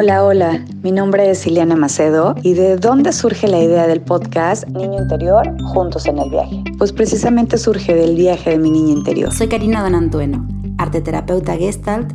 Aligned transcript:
Hola, 0.00 0.24
hola, 0.24 0.64
mi 0.84 0.92
nombre 0.92 1.28
es 1.28 1.44
Ileana 1.44 1.74
Macedo 1.74 2.36
y 2.44 2.54
¿de 2.54 2.76
dónde 2.76 3.12
surge 3.12 3.48
la 3.48 3.58
idea 3.58 3.88
del 3.88 4.00
podcast 4.00 4.64
Niño 4.68 5.02
Interior 5.02 5.60
Juntos 5.64 6.06
en 6.06 6.18
el 6.18 6.30
Viaje? 6.30 6.62
Pues 6.78 6.92
precisamente 6.92 7.58
surge 7.58 7.96
del 7.96 8.14
viaje 8.14 8.50
de 8.50 8.58
mi 8.58 8.70
niña 8.70 8.92
interior. 8.92 9.32
Soy 9.32 9.48
Karina 9.48 9.82
Donantueno, 9.82 10.46
arteterapeuta 10.78 11.56
gestalt, 11.56 12.12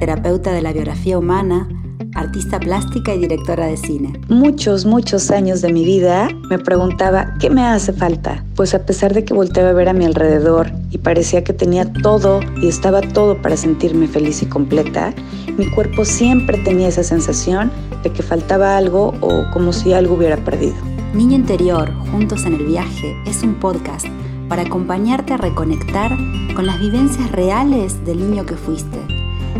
terapeuta 0.00 0.50
de 0.50 0.62
la 0.62 0.72
biografía 0.72 1.18
humana, 1.18 1.68
artista 2.14 2.58
plástica 2.58 3.14
y 3.14 3.18
directora 3.18 3.66
de 3.66 3.76
cine. 3.76 4.18
Muchos, 4.28 4.86
muchos 4.86 5.30
años 5.30 5.60
de 5.60 5.70
mi 5.70 5.84
vida 5.84 6.28
me 6.48 6.58
preguntaba 6.58 7.34
qué 7.38 7.50
me 7.50 7.62
hace 7.62 7.92
falta, 7.92 8.46
pues 8.54 8.74
a 8.74 8.86
pesar 8.86 9.12
de 9.12 9.26
que 9.26 9.34
volteaba 9.34 9.70
a 9.70 9.74
ver 9.74 9.90
a 9.90 9.92
mi 9.92 10.06
alrededor 10.06 10.70
y 10.90 10.96
parecía 10.96 11.44
que 11.44 11.52
tenía 11.52 11.92
todo 11.92 12.40
y 12.62 12.68
estaba 12.68 13.02
todo 13.02 13.40
para 13.42 13.58
sentirme 13.58 14.08
feliz 14.08 14.42
y 14.42 14.46
completa, 14.46 15.12
mi 15.56 15.70
cuerpo 15.70 16.04
siempre 16.04 16.58
tenía 16.58 16.88
esa 16.88 17.02
sensación 17.02 17.72
de 18.02 18.12
que 18.12 18.22
faltaba 18.22 18.76
algo 18.76 19.14
o 19.20 19.44
como 19.52 19.72
si 19.72 19.92
algo 19.92 20.14
hubiera 20.14 20.36
perdido. 20.36 20.76
Niño 21.14 21.36
Interior, 21.36 21.92
Juntos 22.10 22.44
en 22.44 22.54
el 22.54 22.66
Viaje, 22.66 23.16
es 23.26 23.42
un 23.42 23.54
podcast 23.54 24.06
para 24.48 24.62
acompañarte 24.62 25.32
a 25.32 25.38
reconectar 25.38 26.16
con 26.54 26.66
las 26.66 26.78
vivencias 26.78 27.32
reales 27.32 28.04
del 28.04 28.18
niño 28.18 28.44
que 28.44 28.54
fuiste 28.54 28.98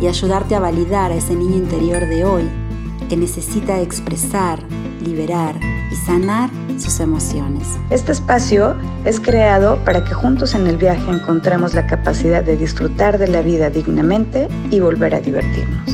y 0.00 0.06
ayudarte 0.06 0.54
a 0.54 0.60
validar 0.60 1.12
a 1.12 1.16
ese 1.16 1.34
niño 1.34 1.56
interior 1.56 2.06
de 2.06 2.24
hoy 2.24 2.44
que 3.08 3.16
necesita 3.16 3.80
expresar, 3.80 4.60
liberar 5.06 5.54
y 5.90 5.94
sanar 5.94 6.50
sus 6.78 7.00
emociones. 7.00 7.78
Este 7.90 8.12
espacio 8.12 8.76
es 9.04 9.20
creado 9.20 9.78
para 9.84 10.04
que 10.04 10.12
juntos 10.12 10.54
en 10.54 10.66
el 10.66 10.76
viaje 10.76 11.10
encontremos 11.10 11.74
la 11.74 11.86
capacidad 11.86 12.42
de 12.42 12.56
disfrutar 12.56 13.18
de 13.18 13.28
la 13.28 13.40
vida 13.40 13.70
dignamente 13.70 14.48
y 14.70 14.80
volver 14.80 15.14
a 15.14 15.20
divertirnos. 15.20 15.90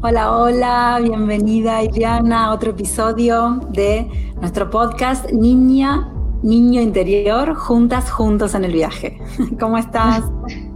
Hola, 0.00 0.32
hola, 0.32 1.00
bienvenida 1.02 1.82
Iliana 1.82 2.46
a 2.46 2.52
otro 2.52 2.70
episodio 2.70 3.60
de 3.70 4.08
nuestro 4.40 4.70
podcast 4.70 5.30
Niña 5.32 6.12
niño 6.42 6.80
interior, 6.80 7.56
juntas, 7.56 8.10
juntos 8.10 8.54
en 8.54 8.64
el 8.64 8.72
viaje. 8.72 9.18
¿Cómo 9.60 9.76
estás? 9.76 10.22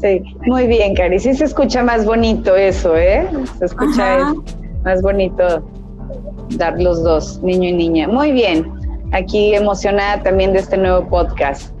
Sí, 0.00 0.22
muy 0.46 0.66
bien, 0.66 0.94
Cari. 0.94 1.18
Sí 1.18 1.34
se 1.34 1.44
escucha 1.44 1.82
más 1.82 2.04
bonito 2.04 2.54
eso, 2.56 2.96
¿eh? 2.96 3.26
Se 3.58 3.66
escucha 3.66 4.34
más 4.84 5.02
bonito 5.02 5.68
dar 6.56 6.80
los 6.80 7.02
dos, 7.02 7.42
niño 7.42 7.68
y 7.68 7.72
niña. 7.72 8.08
Muy 8.08 8.32
bien. 8.32 8.70
Aquí 9.12 9.54
emocionada 9.54 10.22
también 10.22 10.52
de 10.52 10.60
este 10.60 10.76
nuevo 10.76 11.08
podcast. 11.08 11.72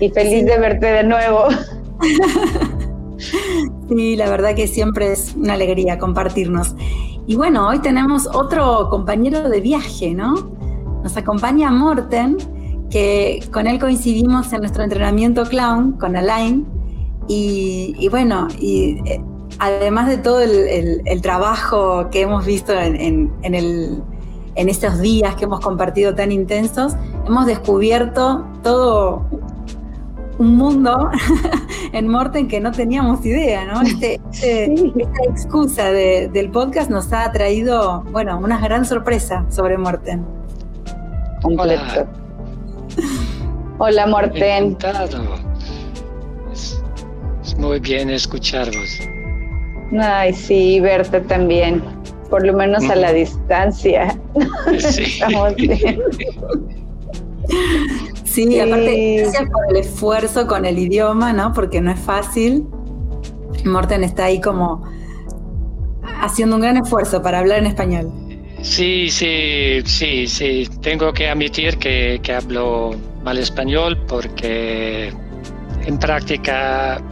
Y 0.00 0.08
feliz 0.10 0.46
de 0.46 0.58
verte 0.58 0.86
de 0.86 1.04
nuevo. 1.04 1.44
Sí, 3.88 4.16
la 4.16 4.28
verdad 4.28 4.54
que 4.54 4.66
siempre 4.66 5.12
es 5.12 5.34
una 5.36 5.54
alegría 5.54 5.98
compartirnos. 5.98 6.74
Y 7.26 7.36
bueno, 7.36 7.68
hoy 7.68 7.78
tenemos 7.80 8.26
otro 8.26 8.88
compañero 8.90 9.48
de 9.48 9.60
viaje, 9.60 10.14
¿no? 10.14 10.34
Nos 11.02 11.16
acompaña 11.16 11.70
Morten, 11.70 12.36
que 12.90 13.44
con 13.52 13.66
él 13.66 13.78
coincidimos 13.78 14.52
en 14.52 14.60
nuestro 14.60 14.82
entrenamiento 14.82 15.44
clown 15.44 15.92
con 15.92 16.16
Alain. 16.16 16.66
Y, 17.28 18.08
bueno, 18.10 18.48
y 18.58 19.00
eh, 19.06 19.22
además 19.58 20.08
de 20.08 20.18
todo 20.18 20.40
el, 20.40 21.22
trabajo 21.22 22.10
que 22.10 22.22
hemos 22.22 22.44
visto 22.44 22.72
en, 22.72 23.32
en, 23.42 24.68
estos 24.68 25.00
días 25.00 25.34
que 25.36 25.44
hemos 25.44 25.60
compartido 25.60 26.14
tan 26.14 26.32
intensos, 26.32 26.94
hemos 27.26 27.46
descubierto 27.46 28.44
todo 28.62 29.24
un 30.38 30.56
mundo 30.56 31.10
en 31.92 32.08
Morten 32.08 32.48
que 32.48 32.60
no 32.60 32.72
teníamos 32.72 33.24
idea, 33.24 33.64
¿no? 33.64 33.82
Este, 33.82 34.20
este 34.32 34.74
esta 34.96 35.24
excusa 35.28 35.92
del 35.92 36.50
podcast 36.50 36.90
nos 36.90 37.12
ha 37.12 37.30
traído, 37.32 38.02
bueno, 38.10 38.38
una 38.38 38.58
gran 38.58 38.84
sorpresa 38.84 39.44
sobre 39.48 39.78
Morten. 39.78 40.24
Hola. 41.44 42.06
Hola, 43.78 44.06
Morten. 44.06 44.76
Es, 44.80 45.51
muy 47.62 47.78
bien 47.78 48.10
escucharvos. 48.10 49.00
Ay, 49.98 50.34
sí, 50.34 50.80
verte 50.80 51.20
también. 51.20 51.82
Por 52.28 52.44
lo 52.44 52.52
menos 52.52 52.84
a 52.90 52.96
la 52.96 53.12
distancia. 53.12 54.18
Sí. 54.78 55.02
Estamos 55.20 55.54
bien. 55.54 56.00
Sí, 58.24 58.58
aparte, 58.58 59.16
gracias 59.18 59.50
por 59.50 59.70
el 59.70 59.76
esfuerzo 59.76 60.46
con 60.46 60.64
el 60.64 60.78
idioma, 60.78 61.32
¿no? 61.32 61.52
Porque 61.52 61.80
no 61.80 61.92
es 61.92 62.00
fácil. 62.00 62.66
Morten 63.64 64.02
está 64.02 64.24
ahí 64.24 64.40
como 64.40 64.82
haciendo 66.20 66.56
un 66.56 66.62
gran 66.62 66.78
esfuerzo 66.78 67.22
para 67.22 67.38
hablar 67.38 67.58
en 67.58 67.66
español. 67.66 68.10
Sí, 68.62 69.10
sí, 69.10 69.82
sí, 69.84 70.26
sí. 70.26 70.68
Tengo 70.80 71.12
que 71.12 71.28
admitir 71.28 71.76
que, 71.78 72.20
hablo 72.34 72.92
mal 73.22 73.38
español 73.38 73.98
porque 74.08 75.12
en 75.84 75.98
práctica 75.98 77.02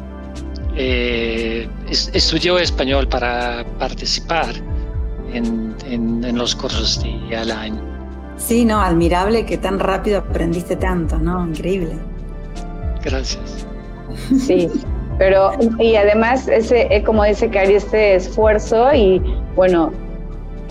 eh, 0.76 1.68
estudió 1.88 2.58
español 2.58 3.08
para 3.08 3.64
participar 3.78 4.54
en, 5.32 5.68
los 6.36 6.54
cursos 6.54 7.02
de 7.02 7.36
Alain. 7.36 7.78
Sí, 8.36 8.64
no, 8.64 8.80
admirable 8.80 9.44
que 9.44 9.58
tan 9.58 9.78
rápido 9.78 10.20
aprendiste 10.20 10.76
tanto, 10.76 11.18
¿no? 11.18 11.46
Increíble. 11.46 11.98
Gracias. 13.02 13.66
Sí, 14.38 14.68
pero 15.18 15.52
y 15.78 15.96
además 15.96 16.48
ese, 16.48 16.88
eh, 16.90 17.02
como 17.02 17.24
dice 17.24 17.50
Cari, 17.50 17.74
este 17.74 18.14
esfuerzo 18.14 18.92
y 18.94 19.20
bueno, 19.54 19.92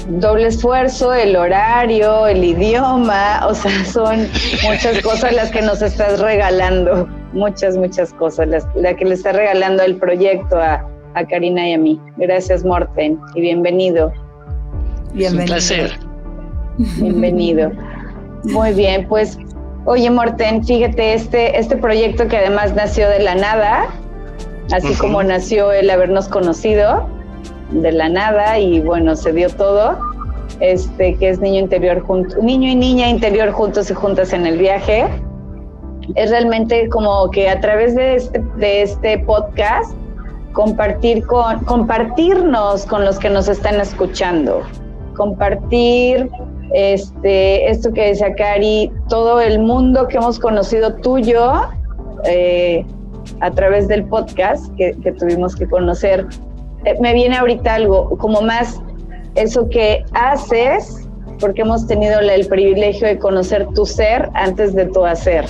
doble 0.08 0.48
esfuerzo, 0.48 1.14
el 1.14 1.36
horario, 1.36 2.28
el 2.28 2.44
idioma, 2.44 3.46
o 3.48 3.54
sea, 3.54 3.86
son 3.86 4.28
muchas 4.64 5.02
cosas 5.02 5.34
las 5.34 5.52
que 5.52 5.62
nos 5.62 5.82
estás 5.82 6.20
regalando, 6.20 7.08
muchas, 7.34 7.78
muchas 7.78 8.14
cosas, 8.14 8.48
las, 8.48 8.68
la 8.76 8.96
que 8.96 9.06
le 9.06 9.14
está 9.14 9.32
regalando 9.32 9.84
el 9.84 9.98
proyecto 9.98 10.58
a, 10.58 10.86
Karina 11.30 11.68
y 11.68 11.74
a 11.74 11.78
mí. 11.78 12.00
Gracias, 12.16 12.64
Morten, 12.64 13.20
y 13.36 13.42
bienvenido. 13.42 14.14
Bienvenido. 15.12 15.42
un 15.42 15.46
placer. 15.48 15.92
Bienvenido. 16.78 17.72
Muy 18.46 18.72
bien, 18.72 19.06
pues, 19.10 19.38
oye, 19.84 20.10
Morten, 20.10 20.64
fíjate, 20.64 21.16
este, 21.16 21.60
este 21.60 21.76
proyecto 21.76 22.26
que 22.30 22.38
además 22.38 22.74
nació 22.74 23.10
de 23.10 23.20
la 23.20 23.36
nada, 23.36 23.88
así 24.72 24.94
como 24.94 25.22
nació 25.24 25.74
el 25.74 25.90
habernos 25.90 26.30
conocido, 26.30 27.06
de 27.72 27.92
la 27.92 28.08
nada 28.08 28.58
y 28.60 28.80
bueno, 28.80 29.18
se 29.18 29.34
dio 29.34 29.50
todo. 29.50 30.00
Este, 30.62 31.16
que 31.16 31.30
es 31.30 31.40
niño 31.40 31.60
interior 31.60 32.02
junto, 32.02 32.42
niño 32.42 32.70
y 32.70 32.76
niña 32.76 33.08
interior 33.08 33.52
juntos 33.52 33.90
y 33.92 33.94
juntas 33.94 34.34
en 34.34 34.46
el 34.46 34.58
viaje. 34.58 35.08
Es 36.16 36.32
realmente 36.32 36.90
como 36.90 37.30
que 37.32 37.50
a 37.50 37.60
través 37.60 37.96
de 37.96 38.16
este, 38.16 38.40
de 38.58 38.82
este 38.82 39.20
podcast 39.20 39.94
compartir 40.54 41.26
con, 41.26 41.60
compartirnos 41.66 42.86
con 42.86 43.06
los 43.06 43.20
que 43.20 43.30
nos 43.30 43.48
están 43.48 43.80
escuchando, 43.80 44.62
compartir 45.16 46.30
este, 46.74 47.70
esto 47.70 47.92
que 47.94 48.08
decía 48.08 48.34
Cari, 48.36 48.92
todo 49.08 49.40
el 49.42 49.60
mundo 49.60 50.08
que 50.08 50.18
hemos 50.18 50.40
conocido 50.40 50.96
tuyo 50.96 51.62
eh, 52.26 52.86
a 53.42 53.52
través 53.52 53.88
del 53.88 54.06
podcast 54.06 54.74
que, 54.76 54.92
que 55.04 55.12
tuvimos 55.14 55.56
que 55.56 55.68
conocer. 55.68 56.26
Eh, 56.86 56.96
me 57.00 57.14
viene 57.14 57.38
ahorita 57.38 57.76
algo 57.76 58.18
como 58.18 58.42
más 58.42 58.82
eso 59.36 59.70
que 59.70 60.04
haces, 60.14 61.08
porque 61.40 61.62
hemos 61.62 61.88
tenido 61.88 62.20
el 62.20 62.48
privilegio 62.48 63.08
de 63.08 63.18
conocer 63.18 63.68
tu 63.74 63.86
ser 63.86 64.30
antes 64.34 64.74
de 64.76 64.86
tu 64.88 65.06
hacer, 65.06 65.46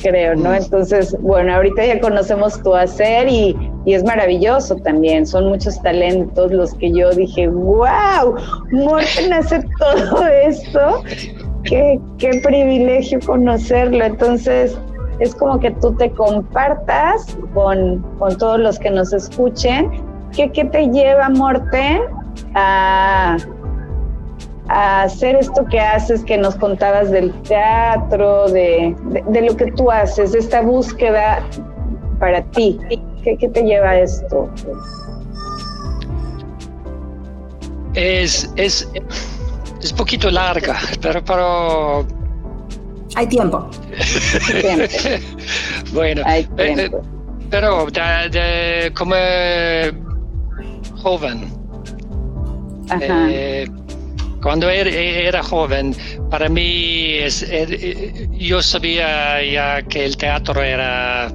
creo, 0.00 0.34
¿no? 0.34 0.50
Mm. 0.50 0.54
Entonces, 0.54 1.16
bueno, 1.20 1.54
ahorita 1.54 1.84
ya 1.84 2.00
conocemos 2.00 2.62
tu 2.62 2.74
hacer 2.74 3.28
y, 3.28 3.56
es 3.86 4.04
maravilloso 4.04 4.76
también. 4.76 5.26
Son 5.26 5.48
muchos 5.48 5.80
talentos 5.82 6.52
los 6.52 6.74
que 6.74 6.92
yo 6.92 7.10
dije, 7.10 7.48
wow, 7.48 8.36
Morten 8.70 9.32
hace 9.32 9.62
todo 9.78 10.26
esto. 10.26 11.02
Qué, 11.64 11.98
qué 12.18 12.40
privilegio 12.44 13.18
conocerlo. 13.20 14.04
Entonces, 14.04 14.78
es 15.18 15.34
como 15.34 15.58
que 15.58 15.70
tú 15.72 15.94
te 15.96 16.10
compartas 16.12 17.36
con, 17.52 17.98
con 18.18 18.36
todos 18.38 18.60
los 18.60 18.78
que 18.78 18.90
nos 18.90 19.12
escuchen 19.12 19.90
¿Qué, 20.32 20.48
te 20.64 20.88
lleva, 20.88 21.28
Morten, 21.28 22.02
a, 22.54 23.36
hacer 24.70 25.36
esto 25.36 25.64
que 25.66 25.80
haces, 25.80 26.24
que 26.24 26.38
nos 26.38 26.54
contabas 26.54 27.10
del 27.10 27.32
teatro, 27.42 28.48
de, 28.50 28.94
lo 29.42 29.56
que 29.56 29.72
tú 29.72 29.90
haces, 29.90 30.32
de 30.32 30.38
esta 30.38 30.62
búsqueda 30.62 31.44
para 32.20 32.42
ti? 32.50 32.78
¿Qué, 33.24 33.36
te 33.36 33.62
lleva 33.62 33.90
a 33.90 34.00
esto? 34.00 34.48
Es, 37.94 38.50
es, 38.56 38.88
es 39.82 39.92
poquito 39.92 40.30
larga, 40.30 40.78
pero, 41.02 41.24
pero 41.24 42.06
Hay 43.16 43.26
tiempo. 43.26 43.68
bueno, 45.92 46.22
Hay 46.24 46.48
eh, 46.56 46.74
tiempo. 46.76 47.02
pero 47.50 47.88
como 48.94 49.16
joven, 51.02 51.52
eh, 53.00 53.66
cuando 54.42 54.68
era, 54.68 55.42
joven, 55.42 55.94
para 56.30 56.48
mí 56.48 57.18
yo 58.38 58.62
sabía 58.62 59.42
ya 59.44 59.82
que 59.82 60.04
el 60.04 60.16
teatro 60.16 60.62
era 60.62 61.30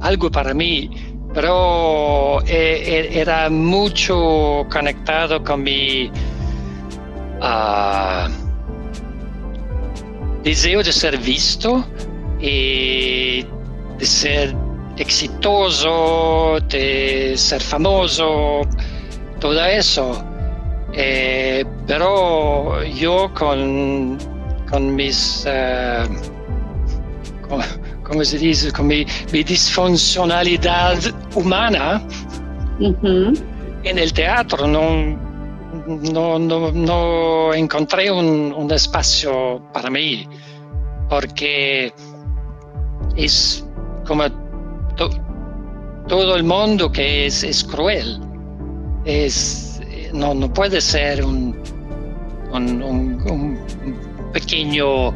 algo 0.00 0.30
para 0.30 0.54
mí, 0.54 0.90
pero 1.34 2.40
eh, 2.46 3.10
era 3.12 3.50
mucho 3.50 4.66
conectado 4.70 5.42
con 5.44 5.62
mi 5.62 6.10
uh, 7.42 8.28
deseo 10.42 10.82
de 10.82 10.92
ser 10.92 11.18
visto 11.18 11.84
y 12.40 13.44
de 13.98 14.06
ser 14.06 14.56
exitoso, 14.96 16.58
de 16.68 17.34
ser 17.36 17.60
famoso, 17.60 18.62
todo 19.38 19.62
eso. 19.64 20.25
Eh, 20.98 21.62
pero 21.86 22.82
yo 22.84 23.30
con, 23.34 24.16
con 24.70 24.94
mis, 24.94 25.46
uh, 25.46 27.46
con, 27.46 27.60
¿cómo 28.02 28.24
se 28.24 28.38
dice? 28.38 28.72
Con 28.72 28.86
mi, 28.86 29.04
mi 29.30 29.44
disfuncionalidad 29.44 30.96
humana 31.34 32.02
en 32.78 33.98
el 33.98 34.10
teatro 34.14 34.66
no, 34.66 35.18
no, 35.86 36.38
no, 36.38 36.72
no 36.72 37.52
encontré 37.52 38.10
un, 38.10 38.54
un, 38.56 38.72
espacio 38.72 39.60
para 39.74 39.90
mí, 39.90 40.26
porque 41.10 41.92
es 43.16 43.66
como 44.06 44.24
todo 46.08 46.36
el 46.36 46.44
mundo 46.44 46.90
que 46.90 47.26
es, 47.26 47.44
es 47.44 47.62
cruel, 47.64 48.18
es, 49.04 49.65
no, 50.12 50.34
no 50.34 50.52
puede 50.52 50.80
ser 50.80 51.24
un, 51.24 51.56
un, 52.52 52.82
un 52.82 53.58
pequeño 54.32 55.12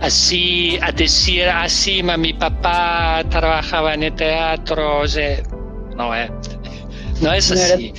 así, 0.00 0.78
a 0.82 0.90
decir 0.92 1.48
así, 1.48 2.02
mi 2.02 2.32
papá 2.32 3.22
trabajaba 3.30 3.94
en 3.94 4.02
el 4.04 4.14
teatro, 4.14 5.02
no, 5.96 6.14
es, 6.14 6.30
no 7.20 7.32
es 7.32 7.50
así. 7.52 7.92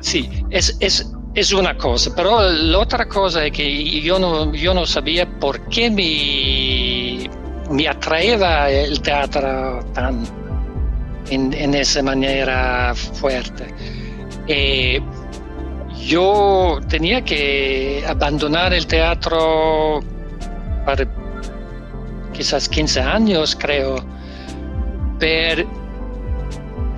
Sí, 0.00 0.30
es, 0.50 0.76
es, 0.80 1.10
es 1.34 1.52
una 1.52 1.76
cosa, 1.76 2.12
pero 2.14 2.40
la 2.48 2.78
otra 2.78 3.06
cosa 3.08 3.44
es 3.44 3.52
que 3.52 4.00
yo 4.00 4.18
no, 4.18 4.54
yo 4.54 4.72
no 4.72 4.86
sabía 4.86 5.28
por 5.40 5.68
qué 5.68 5.90
me, 5.90 7.28
me 7.74 7.88
atraía 7.88 8.70
el 8.70 9.00
teatro 9.00 9.84
tan 9.92 10.24
en, 11.30 11.52
en 11.52 11.74
esa 11.74 12.02
manera 12.02 12.94
fuerte. 12.94 13.66
Eh, 14.46 15.00
yo 16.04 16.80
tenía 16.88 17.22
que 17.22 18.04
abandonar 18.06 18.72
el 18.72 18.86
teatro 18.86 20.00
para 20.84 21.06
quizás 22.32 22.68
15 22.68 23.00
años, 23.00 23.56
creo, 23.56 23.96
per 25.18 25.66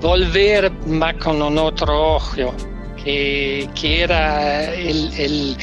volver 0.00 0.70
más 0.86 1.14
con 1.14 1.40
un 1.42 1.58
otro 1.58 2.16
ojo 2.16 2.54
que, 3.02 3.68
era 3.82 4.64
el, 4.74 5.56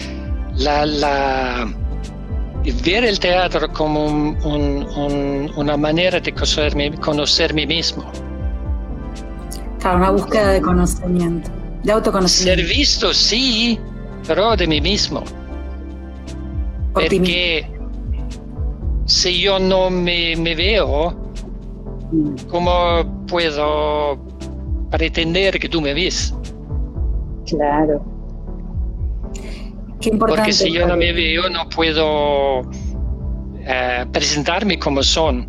la, 0.56 0.86
la, 0.86 1.74
ver 2.84 3.06
el 3.06 3.20
teatro 3.20 3.72
como 3.72 4.06
una 5.56 5.78
manera 5.78 6.20
de 6.20 6.32
conocerme, 6.34 6.92
conocerme 6.94 7.68
mismo. 7.68 8.12
Claro, 9.80 9.98
una 9.98 10.12
búsqueda 10.12 10.52
de 10.54 10.62
conocimiento, 10.62 11.52
de 11.86 11.92
autoconocimiento. 11.92 12.62
Ser 12.62 12.78
visto, 12.78 13.14
sí, 13.14 13.80
pero 14.28 14.56
de 14.56 14.68
mí 14.68 14.82
mismo. 14.82 15.24
Porque 16.94 17.70
si 19.06 19.42
yo 19.42 19.60
no 19.60 19.90
me, 19.90 20.36
me 20.36 20.56
veo, 20.56 21.12
mm. 22.12 22.36
¿cómo 22.50 23.26
puedo 23.28 24.18
pretender 24.90 25.60
que 25.60 25.70
tú 25.70 25.80
me 25.80 25.94
ves? 25.94 26.34
Claro. 27.46 28.04
Qué 30.02 30.10
importante. 30.10 30.42
Porque 30.42 30.54
si 30.54 30.72
yo 30.72 30.88
no 30.88 30.98
me 30.98 31.14
veo, 31.14 31.50
no 31.50 31.70
puedo 31.70 32.62
eh, 33.60 34.06
presentarme 34.12 34.80
como 34.80 35.04
son, 35.04 35.48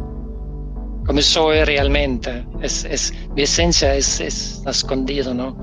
como 1.06 1.22
soy 1.22 1.64
realmente. 1.64 2.44
Es, 2.60 2.84
es 2.84 3.14
mi 3.34 3.42
esencia 3.42 3.94
es, 3.94 4.20
es 4.20 4.62
escondido, 4.66 5.32
¿no? 5.32 5.56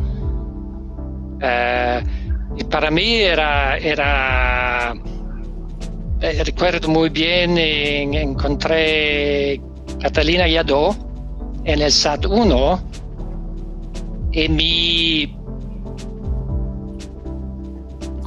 Eh, 1.44 2.04
y 2.56 2.64
para 2.64 2.90
mí 2.90 3.16
era, 3.16 3.78
era 3.78 4.94
eh, 6.22 6.44
recuerdo 6.46 6.88
muy 6.88 7.10
bien, 7.10 7.58
encontré 7.58 9.60
Catalina 10.00 10.48
Yadó 10.48 10.96
en 11.66 11.82
el 11.82 11.92
SAT 11.92 12.28
1 12.28 12.84
y 14.32 14.50
mi 14.50 15.36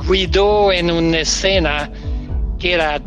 cuidó 0.06 0.70
en 0.70 0.90
una 0.90 1.20
escena 1.20 1.90
que 2.58 2.74
era 2.74 3.00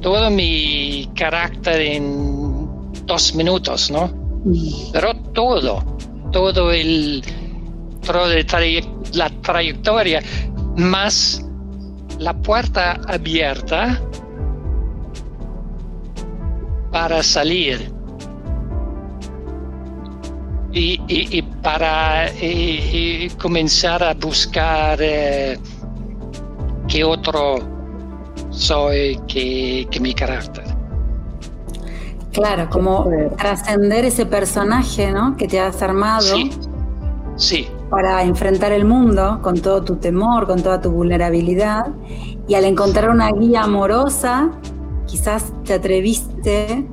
todo 0.00 0.30
mi 0.30 1.10
carácter 1.14 1.80
en 1.80 2.68
dos 3.06 3.34
minutos, 3.34 3.90
¿no? 3.90 4.08
Mm. 4.44 4.92
Pero 4.92 5.14
todo, 5.32 5.82
todo 6.30 6.70
el, 6.70 7.24
la 9.14 9.30
trayectoria, 9.42 10.22
más 10.76 11.44
la 12.18 12.34
puerta 12.34 13.00
abierta 13.08 14.00
para 16.90 17.22
salir 17.22 17.92
y, 20.72 21.42
para 21.62 22.26
comenzar 23.40 24.02
a 24.02 24.14
buscar 24.14 24.98
eh, 25.00 25.58
qué 26.88 27.04
otro 27.04 27.58
soy 28.50 29.20
que, 29.28 29.86
mi 30.00 30.14
carácter. 30.14 30.64
Claro, 32.32 32.68
como 32.68 33.08
trascender 33.38 34.04
ese 34.04 34.26
personaje, 34.26 35.12
¿no? 35.12 35.36
Que 35.36 35.46
te 35.46 35.60
has 35.60 35.80
armado. 35.82 36.22
Sí. 36.22 36.50
Sí. 37.36 37.68
Para 37.94 38.24
enfrentar 38.24 38.72
el 38.72 38.84
mundo 38.84 39.38
con 39.40 39.60
todo 39.60 39.84
tu 39.84 39.96
temor, 39.96 40.48
con 40.48 40.60
toda 40.60 40.80
tu 40.80 40.90
vulnerabilidad. 40.90 41.86
Y 42.48 42.56
al 42.56 42.64
encontrar 42.64 43.08
una 43.08 43.30
guía 43.30 43.62
amorosa, 43.62 44.50
quizás 45.06 45.52
te 45.64 45.74
atreviste 45.74 46.88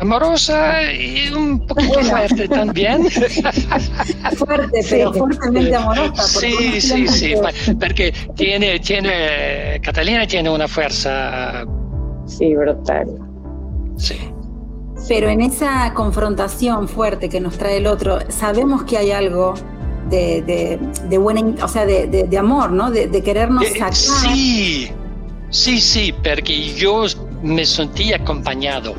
amorosa 0.00 0.90
y 0.90 1.30
un 1.34 1.66
poquito 1.66 2.00
fuerte 2.00 2.48
también. 2.48 3.10
fuerte, 4.36 4.80
pero 4.88 5.12
fuertemente 5.12 5.76
amorosa. 5.76 6.22
Sí, 6.22 6.80
sí, 6.80 7.06
sí, 7.08 7.34
porque 7.78 8.14
tiene, 8.34 8.78
tiene, 8.80 9.78
Catalina 9.82 10.26
tiene 10.26 10.48
una 10.48 10.66
fuerza. 10.66 11.66
Sí, 12.24 12.54
brutal. 12.54 13.06
Sí. 13.98 14.16
Pero 15.08 15.28
en 15.28 15.42
esa 15.42 15.92
confrontación 15.92 16.88
fuerte 16.88 17.28
que 17.28 17.38
nos 17.38 17.58
trae 17.58 17.76
el 17.76 17.86
otro, 17.86 18.18
sabemos 18.28 18.84
que 18.84 18.96
hay 18.96 19.10
algo 19.10 19.52
de, 20.08 20.42
de, 20.42 20.78
de 21.08 21.18
buena, 21.18 21.64
o 21.64 21.68
sea, 21.68 21.86
de, 21.86 22.06
de 22.06 22.38
amor, 22.38 22.70
¿no? 22.70 22.90
De, 22.90 23.22
querernos 23.22 23.64
eh, 23.64 23.72
sacar. 23.72 23.94
Sí, 23.94 24.90
sí, 25.50 25.80
sí, 25.80 26.14
porque 26.22 26.74
yo 26.74 27.04
me 27.42 27.64
sentí 27.64 28.12
acompañado 28.12 28.94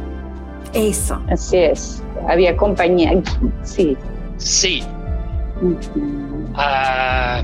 eso. 0.74 1.22
Así 1.30 1.58
es. 1.58 2.04
Había 2.28 2.56
compañía. 2.56 3.22
Sí. 3.64 3.98
Sí. 4.38 4.84
Ah, 6.56 7.42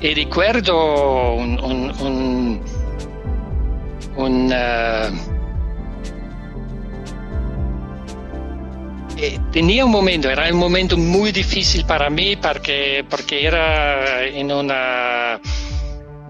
y 0.00 0.14
recuerdo 0.14 1.34
un, 1.34 2.60
un, 4.16 4.52
ah, 4.52 5.10
eh, 9.20 9.38
tenía 9.50 9.84
un 9.84 9.90
momento, 9.90 10.30
era 10.30 10.48
un 10.52 10.58
momento 10.58 10.96
muy 10.96 11.32
difícil 11.32 11.84
para 11.84 12.08
mí 12.08 12.36
porque, 12.36 13.04
porque 13.10 13.46
era 13.46 14.24
en 14.24 14.52
una 14.52 15.40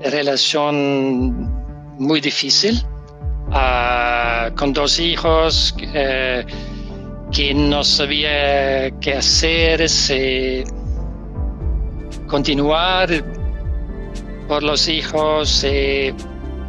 relación 0.01 1.53
muy 1.99 2.21
difícil 2.23 2.83
con 4.57 4.73
dos 4.73 4.99
hijos 4.99 5.75
eh, 5.81 6.45
que 7.31 7.55
no 7.55 7.85
sabía 7.85 8.91
qué 9.01 9.15
hacer, 9.15 9.89
si 9.89 10.65
continuar 12.27 13.11
por 14.49 14.63
los 14.63 14.89
hijos, 14.89 15.65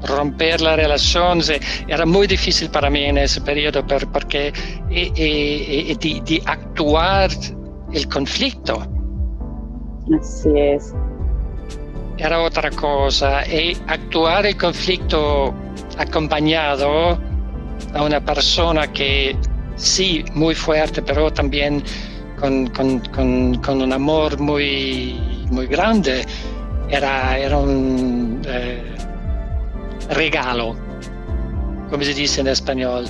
romper 0.03 0.61
la 0.61 0.75
relación. 0.75 1.41
Era 1.87 2.05
muy 2.05 2.27
difícil 2.27 2.69
para 2.69 2.89
mí 2.89 3.03
en 3.03 3.17
ese 3.17 3.41
periodo 3.41 3.85
porque 3.85 4.53
de, 4.89 6.41
actuar 6.45 7.29
el 7.93 8.07
conflicto. 8.07 8.81
Así 10.19 10.49
es. 10.55 10.93
Era 12.17 12.41
otra 12.41 12.69
cosa. 12.71 13.45
Y 13.47 13.77
actuar 13.87 14.45
el 14.45 14.57
conflicto 14.57 15.53
acompañado 15.97 17.19
a 17.93 18.03
una 18.03 18.19
persona 18.19 18.91
que 18.91 19.35
sí, 19.75 20.23
muy 20.33 20.55
fuerte, 20.55 21.01
pero 21.01 21.31
también 21.31 21.83
con, 22.39 22.69
un 23.81 23.93
amor 23.93 24.39
muy, 24.39 25.45
muy 25.49 25.67
grande, 25.67 26.25
era, 26.89 27.37
era 27.37 27.57
un 27.57 28.41
eh, 28.45 28.98
regalo, 30.09 30.75
como 31.89 32.03
se 32.03 32.13
dice 32.13 32.41
en 32.41 32.47
español. 32.47 33.05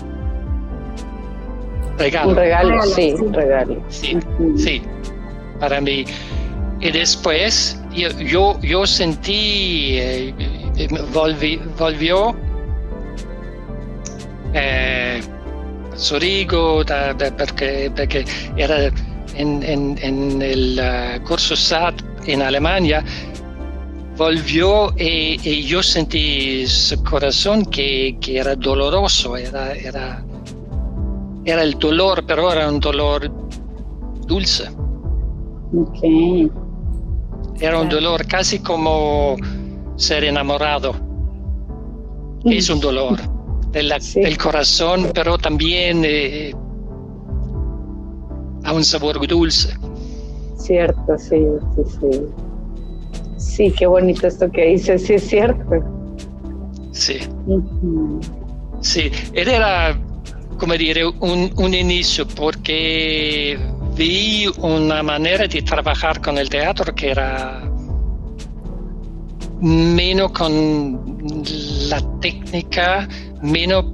Regalo. 1.97 2.29
Un 2.29 2.35
regalo, 2.35 2.81
sí, 2.83 3.13
regalo. 3.31 3.83
Sí, 3.89 4.17
sí, 4.55 4.81
para 5.59 5.81
mí. 5.81 6.05
Y 6.79 6.91
después 6.91 7.79
yo, 7.91 8.59
yo, 8.61 8.87
sentí, 8.87 9.97
eh, 9.97 10.33
volvió 11.77 12.35
eh, 14.53 15.21
Zurigo 15.97 16.83
porque, 17.37 17.91
porque 17.95 18.25
era 18.55 18.91
en, 19.35 19.63
en, 19.63 20.41
el 20.41 20.79
uh, 20.79 21.23
curso 21.25 21.55
SAT 21.55 22.01
en 22.25 22.41
Alemania, 22.41 23.03
volvió 24.19 24.93
y, 24.97 25.63
yo 25.63 25.81
sentí 25.81 26.67
su 26.67 27.01
corazón 27.03 27.65
que, 27.65 28.17
que, 28.19 28.37
era 28.37 28.53
doloroso, 28.53 29.37
era, 29.37 29.71
era, 29.73 30.23
era 31.45 31.63
el 31.63 31.79
dolor, 31.79 32.25
pero 32.27 32.51
era 32.51 32.69
un 32.69 32.81
dolor 32.81 33.31
dulce. 34.27 34.69
Okay. 35.73 36.51
Era 37.61 37.79
un 37.79 37.87
dolor 37.87 38.27
casi 38.27 38.59
como 38.59 39.37
ser 39.95 40.25
enamorado. 40.25 40.93
Es 42.43 42.69
un 42.69 42.81
dolor 42.81 43.19
del 43.71 44.37
corazón, 44.37 45.11
pero 45.13 45.37
también 45.37 46.01
eh, 46.03 46.53
a 48.65 48.73
un 48.73 48.83
sabor 48.83 49.25
dulce. 49.25 49.73
Cierto, 50.57 51.17
sí, 51.17 51.41
sí, 51.75 51.83
sí. 52.01 52.48
Sí, 53.39 53.71
qué 53.71 53.87
bonito 53.87 54.27
esto 54.27 54.51
que 54.51 54.65
dices, 54.65 55.05
sí 55.05 55.13
es 55.13 55.27
cierto. 55.27 55.83
Sí. 56.91 57.19
Sí, 58.81 59.11
era, 59.33 59.97
como 60.57 60.73
diré, 60.73 61.05
un, 61.05 61.51
un 61.55 61.73
inicio 61.73 62.27
porque 62.27 63.57
vi 63.95 64.45
una 64.61 65.01
manera 65.01 65.47
de 65.47 65.61
trabajar 65.61 66.21
con 66.21 66.37
el 66.37 66.49
teatro 66.49 66.93
que 66.93 67.11
era 67.11 67.69
menos 69.61 70.31
con 70.31 71.19
la 71.89 72.01
técnica, 72.19 73.07
menos 73.41 73.85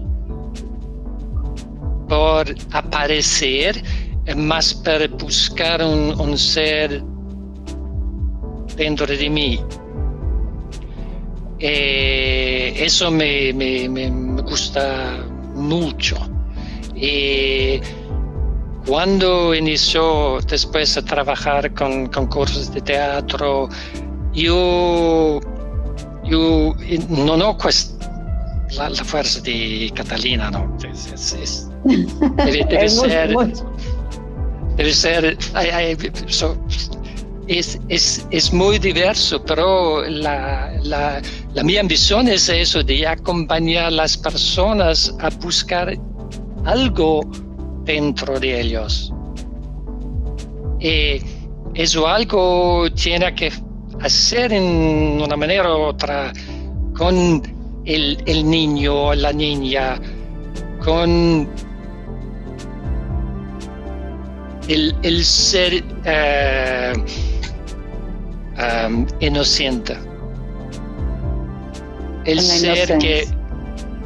por 2.08 2.46
aparecer, 2.72 3.84
más 4.36 4.74
para 4.74 5.08
buscar 5.08 5.82
un, 5.84 6.38
ser 6.38 7.04
dentro 8.76 9.08
de 9.08 9.30
mí. 9.30 9.60
Eh, 11.60 12.74
eso 12.78 13.10
me, 13.12 13.52
gusta 14.44 15.18
mucho. 15.54 16.18
Y 16.96 17.80
cuando 18.86 19.56
inició 19.56 20.40
después 20.48 20.98
a 20.98 21.04
trabajar 21.04 21.74
con, 21.74 22.08
con 22.08 22.28
cursos 22.28 22.74
de 22.74 22.82
teatro, 22.82 23.70
yo 24.34 25.42
yo 26.26 26.76
no 27.10 27.38
no 27.38 27.58
la, 28.78 28.90
la, 28.90 29.04
fuerza 29.04 29.42
de 29.42 29.92
Catalina, 29.94 30.50
¿no? 30.50 30.76
Es, 30.84 31.70
debe, 32.36 32.90
ser, 32.90 33.36
debe 34.76 34.94
ser, 34.94 35.38
es, 37.48 37.80
es, 37.90 38.26
es, 38.32 38.52
muy 38.52 38.80
diverso, 38.80 39.44
pero 39.44 40.04
la, 40.04 40.74
la, 40.84 41.22
la, 41.54 41.64
mi 41.64 41.78
ambición 41.78 42.28
es 42.28 42.50
eso, 42.50 42.84
de 42.84 43.08
acompañar 43.08 43.86
a 43.86 43.92
las 43.92 44.18
personas 44.18 45.16
a 45.20 45.30
buscar 45.30 45.96
algo 46.66 47.22
dentro 47.84 48.40
de 48.40 48.62
ellos. 48.62 49.14
Y 50.80 51.22
eso 51.76 52.08
algo 52.08 52.90
tiene 52.92 53.34
que 53.36 53.52
hacer 54.02 54.52
en 54.52 55.22
una 55.22 55.36
manera 55.36 55.76
u 55.76 55.82
otra 55.82 56.34
con 56.98 57.42
el, 57.86 58.18
el 58.26 58.50
niño, 58.50 59.14
la 59.14 59.32
niña, 59.32 60.00
con 60.84 61.48
el, 64.68 64.96
el 65.04 65.24
ser 65.24 65.84
uh, 65.84 67.35
um, 68.58 69.06
inocente. 69.20 69.98
El 72.26 72.42
ser 72.42 72.98
que 72.98 73.28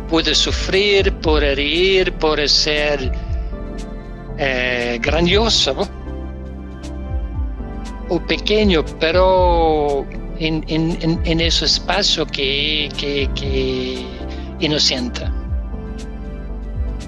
puede 0.09 0.35
sufrir, 0.35 1.13
puede 1.21 1.55
reír, 1.55 2.11
puede 2.13 2.47
ser 2.47 3.11
eh, 4.37 4.99
grandioso 5.01 5.87
o 8.09 8.19
pequeño, 8.19 8.83
pero 8.99 10.05
en, 10.39 10.63
en, 10.67 11.19
en 11.23 11.39
ese 11.39 11.65
espacio 11.65 12.25
que, 12.25 12.89
que, 12.97 13.29
que 13.35 14.05
inocente. 14.59 15.21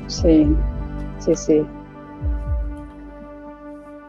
Sí, 0.08 0.48
sí, 1.20 1.36
sí. 1.36 1.66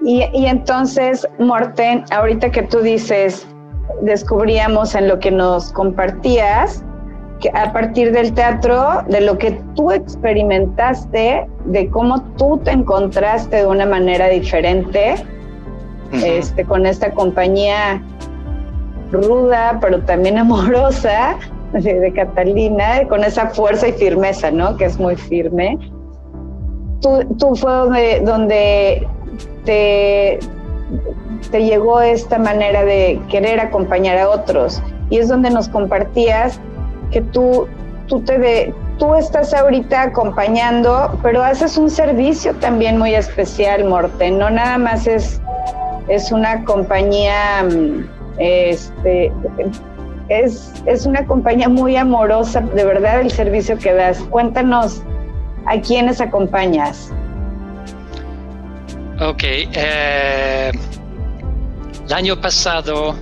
Y, 0.05 0.25
y, 0.33 0.47
entonces, 0.47 1.27
Morten, 1.39 2.05
ahorita 2.11 2.51
que 2.51 2.63
tú 2.63 2.81
dices, 2.81 3.47
descubríamos 4.03 4.95
en 4.95 5.09
lo 5.09 5.19
que 5.19 5.31
nos 5.31 5.73
compartías, 5.73 6.85
que 7.41 7.51
a 7.55 7.73
partir 7.73 8.13
del 8.13 8.33
teatro, 8.33 9.03
de 9.09 9.21
lo 9.21 9.37
que 9.39 9.61
tú 9.75 9.91
experimentaste, 9.91 11.47
de 11.67 11.91
cómo 11.91 12.23
tú 12.37 12.59
te 12.65 12.71
encontraste 12.71 13.57
de 13.57 13.67
una 13.67 13.87
manera 13.87 14.29
diferente, 14.29 15.15
este, 16.13 16.65
con 16.65 16.87
esta 16.87 17.11
compañía 17.11 18.03
ruda, 19.11 19.79
pero 19.81 20.01
también 20.03 20.39
amorosa 20.39 21.37
de, 21.73 22.13
Catalina, 22.15 23.07
con 23.09 23.25
esa 23.25 23.49
fuerza 23.49 23.89
y 23.89 23.93
firmeza, 23.93 24.51
¿no? 24.51 24.77
Que 24.77 24.85
es 24.85 24.99
muy 24.99 25.17
firme. 25.17 25.79
Tú, 27.01 27.25
tú 27.39 27.57
fue 27.57 27.73
donde, 27.73 28.21
donde 28.25 29.09
te, 29.65 30.39
te 31.51 31.65
llegó 31.65 32.01
esta 32.01 32.39
manera 32.39 32.85
de 32.85 33.21
querer 33.31 33.61
acompañar 33.61 34.19
a 34.19 34.31
otros. 34.31 34.83
Y 35.11 35.19
es 35.19 35.29
donde 35.29 35.51
nos 35.51 35.69
compartías 35.69 36.61
que 37.11 37.21
tú, 37.21 37.67
tú, 38.07 38.21
te 38.21 38.73
tú 38.99 39.15
estás 39.15 39.53
ahorita 39.53 40.03
acompañando, 40.03 41.19
pero 41.23 41.43
haces 41.43 41.77
un 41.77 41.91
servicio 41.91 42.55
también 42.55 42.99
muy 42.99 43.15
especial, 43.15 43.85
Morte. 43.85 44.31
No 44.31 44.49
nada 44.51 44.79
más 44.79 45.07
es 45.07 45.41
es 46.09 46.33
una 46.33 46.65
compañía, 46.65 47.65
mm, 47.65 48.05
este, 48.39 49.33
es, 50.29 50.73
es 50.87 51.07
una 51.07 51.25
compañía 51.27 51.69
muy 51.69 51.97
amorosa, 51.97 52.61
de 52.61 52.85
verdad, 52.85 53.21
el 53.21 53.31
servicio 53.31 53.79
que 53.79 53.93
das. 53.93 54.19
Cuéntanos 54.31 55.03
a 55.67 55.81
quiénes 55.81 56.21
acompañas. 56.21 57.13
Ok, 59.21 59.43
eh, 59.45 60.73
el 62.07 62.13
año 62.13 62.41
pasado 62.41 63.15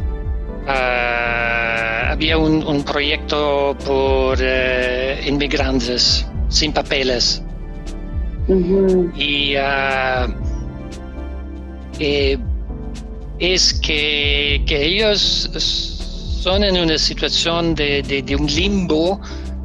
ah, 0.67 2.09
había 2.11 2.39
un, 2.39 2.83
proyecto 2.85 3.77
por 3.85 4.39
eh, 4.41 5.23
inmigrantes 5.27 6.27
sin 6.49 6.73
papeles. 6.73 7.43
Y 9.17 9.55
uh, 9.57 10.35
es 13.39 13.75
que, 13.75 14.65
ellos 14.69 15.51
son 16.43 16.65
en 16.65 16.77
una 16.79 16.99
situación 16.99 17.75
de, 17.75 18.37
un 18.39 18.47
limbo 18.47 19.21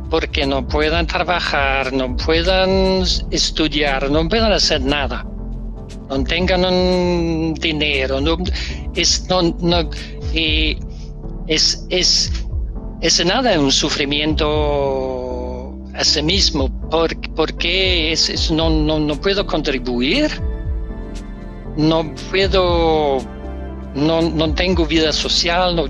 porque 0.09 0.45
no 0.45 0.67
puedan 0.67 1.07
trabajar, 1.07 1.91
no 1.93 2.15
puedan 2.15 3.03
estudiar, 3.31 4.09
no 4.11 4.27
puedan 4.29 4.51
hacer 4.51 4.81
nada, 4.81 5.25
no 6.09 6.23
tengan 6.23 7.53
dinero, 7.55 8.21
no, 8.21 8.37
es, 11.47 12.31
nada 13.25 13.59
un 13.59 13.71
sufrimiento 13.71 15.77
a 15.93 16.03
sí 16.03 16.21
mismo, 16.21 16.69
porque 17.35 18.15
no, 18.51 19.21
puedo 19.21 19.45
contribuir, 19.45 20.29
no 21.77 22.13
puedo, 22.29 23.19
no, 23.95 24.53
tengo 24.53 24.85
vida 24.85 25.11
social, 25.11 25.89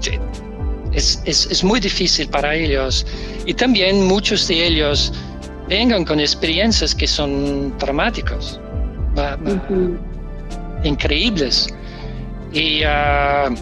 es, 0.93 1.63
muy 1.63 1.79
difícil 1.79 2.27
para 2.29 2.55
ellos. 2.55 3.05
Y 3.45 3.53
también 3.53 4.07
muchos 4.07 4.47
de 4.47 4.67
ellos 4.67 5.13
vengan 5.67 6.05
con 6.05 6.19
experiencias 6.19 6.93
que 6.93 7.07
son 7.07 7.73
traumáticas, 7.77 8.59
increíbles. 10.83 11.67
Y 12.53 12.83
uh, 12.83 13.53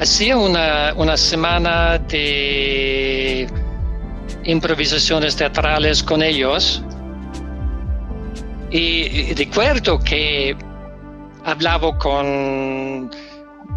hacía 0.00 0.36
una, 0.36 0.94
una 0.96 1.16
semana 1.16 1.98
de 1.98 3.48
improvisaciones 4.44 5.36
teatrales 5.36 6.02
con 6.02 6.22
ellos 6.22 6.82
y 8.70 9.32
recuerdo 9.34 9.98
que 9.98 10.56
hablaba 11.44 11.96
con 11.98 13.10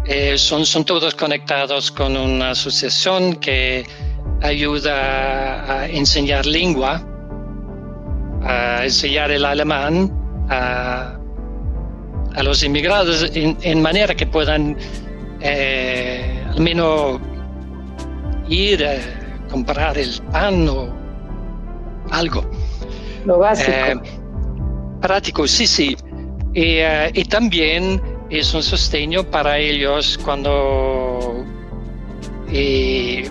eh, 0.04 0.36
son, 0.36 0.66
son 0.66 0.84
todos 0.84 1.14
conectados 1.14 1.90
con 1.90 2.16
una 2.16 2.50
asociación 2.50 3.36
que 3.36 3.86
ayuda 4.42 5.80
a 5.80 5.88
enseñar 5.88 6.44
lengua, 6.44 7.02
a 8.44 8.84
enseñar 8.84 9.30
el 9.30 9.44
alemán 9.44 10.10
a, 10.48 11.18
los 12.42 12.62
inmigrantes 12.62 13.30
en, 13.34 13.82
manera 13.82 14.14
que 14.14 14.26
puedan 14.26 14.76
eh, 15.40 16.42
al 16.48 16.60
menos 16.60 17.20
ir 18.48 18.84
a 18.84 19.50
comprar 19.50 19.98
el 19.98 20.10
pan 20.30 20.68
o 20.68 20.88
algo. 22.10 22.42
Lo 23.24 23.38
básico. 23.38 23.70
Eh, 23.70 24.00
práctico, 25.00 25.46
sí, 25.46 25.66
sí. 25.66 25.96
y 26.54 27.24
también 27.24 28.00
es 28.30 28.54
un 28.54 28.62
sostén 28.62 29.12
para 29.30 29.58
ellos 29.58 30.18
cuando 30.24 31.44
eh, 32.50 33.30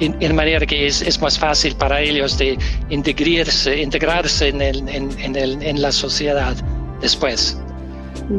en, 0.00 0.36
manera 0.36 0.64
que 0.66 0.86
es, 0.86 1.20
más 1.20 1.38
fácil 1.38 1.74
para 1.76 2.00
ellos 2.00 2.38
de 2.38 2.58
integrarse, 2.90 3.82
integrarse 3.82 4.48
en, 4.48 4.62
el, 4.62 4.88
en, 4.88 5.36
el, 5.36 5.62
en 5.62 5.82
la 5.82 5.92
sociedad 5.92 6.56
después. 7.00 7.60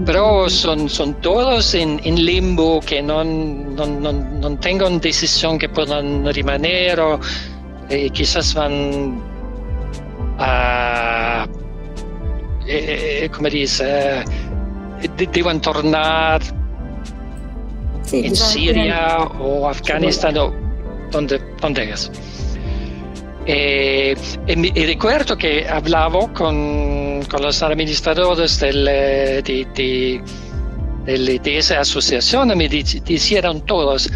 Pero 0.05 0.49
son, 0.49 0.87
son 0.87 1.15
todos 1.21 1.73
en, 1.73 1.99
limbo, 2.03 2.79
que 2.81 3.01
no, 3.01 3.23
no, 3.23 3.85
no, 3.85 4.11
no 4.13 4.57
tengan 4.59 4.99
decisión 4.99 5.57
que 5.57 5.67
puedan 5.67 6.31
remaner 6.33 6.99
o 6.99 7.19
eh, 7.89 8.09
quizás 8.11 8.53
van 8.53 9.19
a, 10.37 11.47
eh, 12.67 13.29
como 13.35 13.49
dice, 13.49 14.23
deban 15.33 15.59
tornar 15.59 16.41
en 18.11 18.35
Siria 18.35 19.17
o 19.39 19.67
Afganistán 19.67 20.37
o 20.37 20.68
donde, 21.11 21.39
donde 21.61 21.91
es. 21.91 22.11
Eh, 23.45 24.15
y, 24.47 24.85
recuerdo 24.85 25.37
que 25.37 25.67
hablaba 25.67 26.31
con, 26.33 27.21
con 27.29 27.41
los 27.41 27.63
administradores 27.63 28.61
eh, 28.61 29.41
de, 29.43 30.21
de, 31.05 31.39
de, 31.39 31.57
esa 31.57 31.79
asociación 31.79 32.51
y 32.51 32.55
me 32.55 32.67
dijeron 32.69 33.61
todos, 33.65 34.11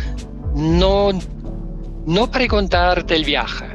no, 0.56 1.10
no 2.06 2.30
preguntar 2.30 3.06
del 3.06 3.24
viaje, 3.26 3.66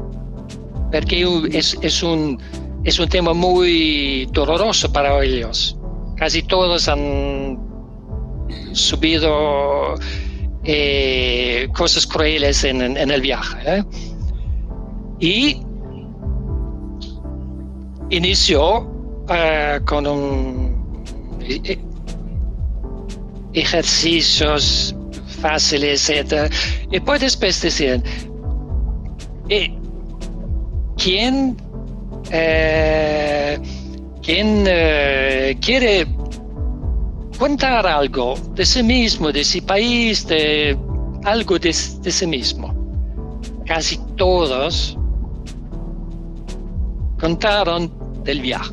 porque 0.93 1.27
es, 1.53 2.03
un, 2.03 2.41
es 2.85 2.99
un 3.01 3.09
tema 3.09 3.35
muy 3.35 4.29
doloroso 4.33 4.93
para 4.93 5.25
ellos 5.25 5.79
casi 6.19 6.43
todos 6.43 6.89
han 6.89 7.59
subido 8.73 9.95
eh, 10.71 11.67
cosas 11.75 12.07
crueles 12.07 12.63
en, 12.63 12.83
el 12.83 13.21
viaje. 13.23 13.57
¿eh? 13.65 13.85
Y 15.19 15.63
inició 18.11 18.87
eh, 19.31 19.81
con 19.87 20.07
un, 20.07 21.03
ejercicios 23.55 24.95
fáciles, 25.41 26.11
etc. 26.11 26.53
Y 26.93 27.01
puede 27.01 27.21
después 27.21 27.63
decir, 27.63 28.03
¿quién 30.99 31.57
quien 34.29 34.65
eh, 34.69 35.57
quiere 35.63 36.07
contar 37.39 37.87
algo 37.87 38.35
de 38.55 38.67
sí 38.67 38.83
mismo, 38.83 39.31
de 39.31 39.45
su 39.45 39.65
país, 39.65 40.27
de 40.27 40.77
algo 41.25 41.59
de, 41.59 41.73
sí 41.73 42.27
mismo. 42.27 42.75
Casi 43.65 43.99
todos 44.17 44.99
contaron 47.21 47.91
del 48.25 48.41
viaje. 48.41 48.73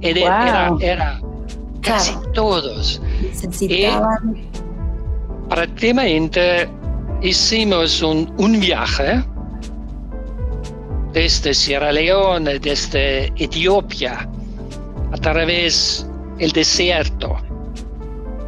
Era, 0.00 0.74
era, 0.80 1.20
casi 1.82 2.14
todos. 2.32 3.00
Y 3.60 3.86
prácticamente 5.48 6.68
hicimos 7.22 8.02
un, 8.02 8.32
un 8.38 8.58
viaje 8.58 9.22
desde 11.12 11.52
Sierra 11.52 11.92
Leone, 11.92 12.58
desde 12.58 13.26
Etiopía, 13.36 14.28
a 15.12 15.16
través 15.16 16.09
del 16.40 16.52
desierto, 16.52 17.36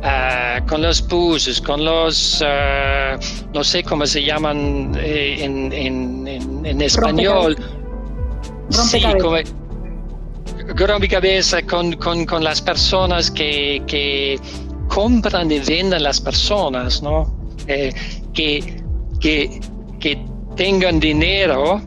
uh, 0.02 0.66
con 0.66 0.82
los 0.82 1.06
buses, 1.06 1.60
con 1.60 1.84
los, 1.84 2.40
uh, 2.40 3.18
no 3.52 3.62
sé 3.62 3.82
cómo 3.82 4.06
se 4.06 4.24
llaman 4.24 4.92
eh, 4.96 5.36
en, 5.40 5.72
en, 5.72 6.26
en, 6.64 6.80
español. 6.80 7.56
Sí, 8.70 9.02
como, 9.20 9.36
cabeza 11.10 11.62
con, 11.62 11.92
con, 11.96 12.24
con, 12.24 12.42
las 12.42 12.62
personas 12.62 13.30
que, 13.30 13.82
que, 13.86 14.40
compran 14.88 15.50
y 15.50 15.58
venden 15.58 16.02
las 16.02 16.20
personas, 16.20 17.02
¿no? 17.02 17.34
Eh, 17.66 17.92
que, 18.32 18.82
que, 19.20 19.60
que 20.00 20.18
tengan 20.56 20.98
dinero 20.98 21.80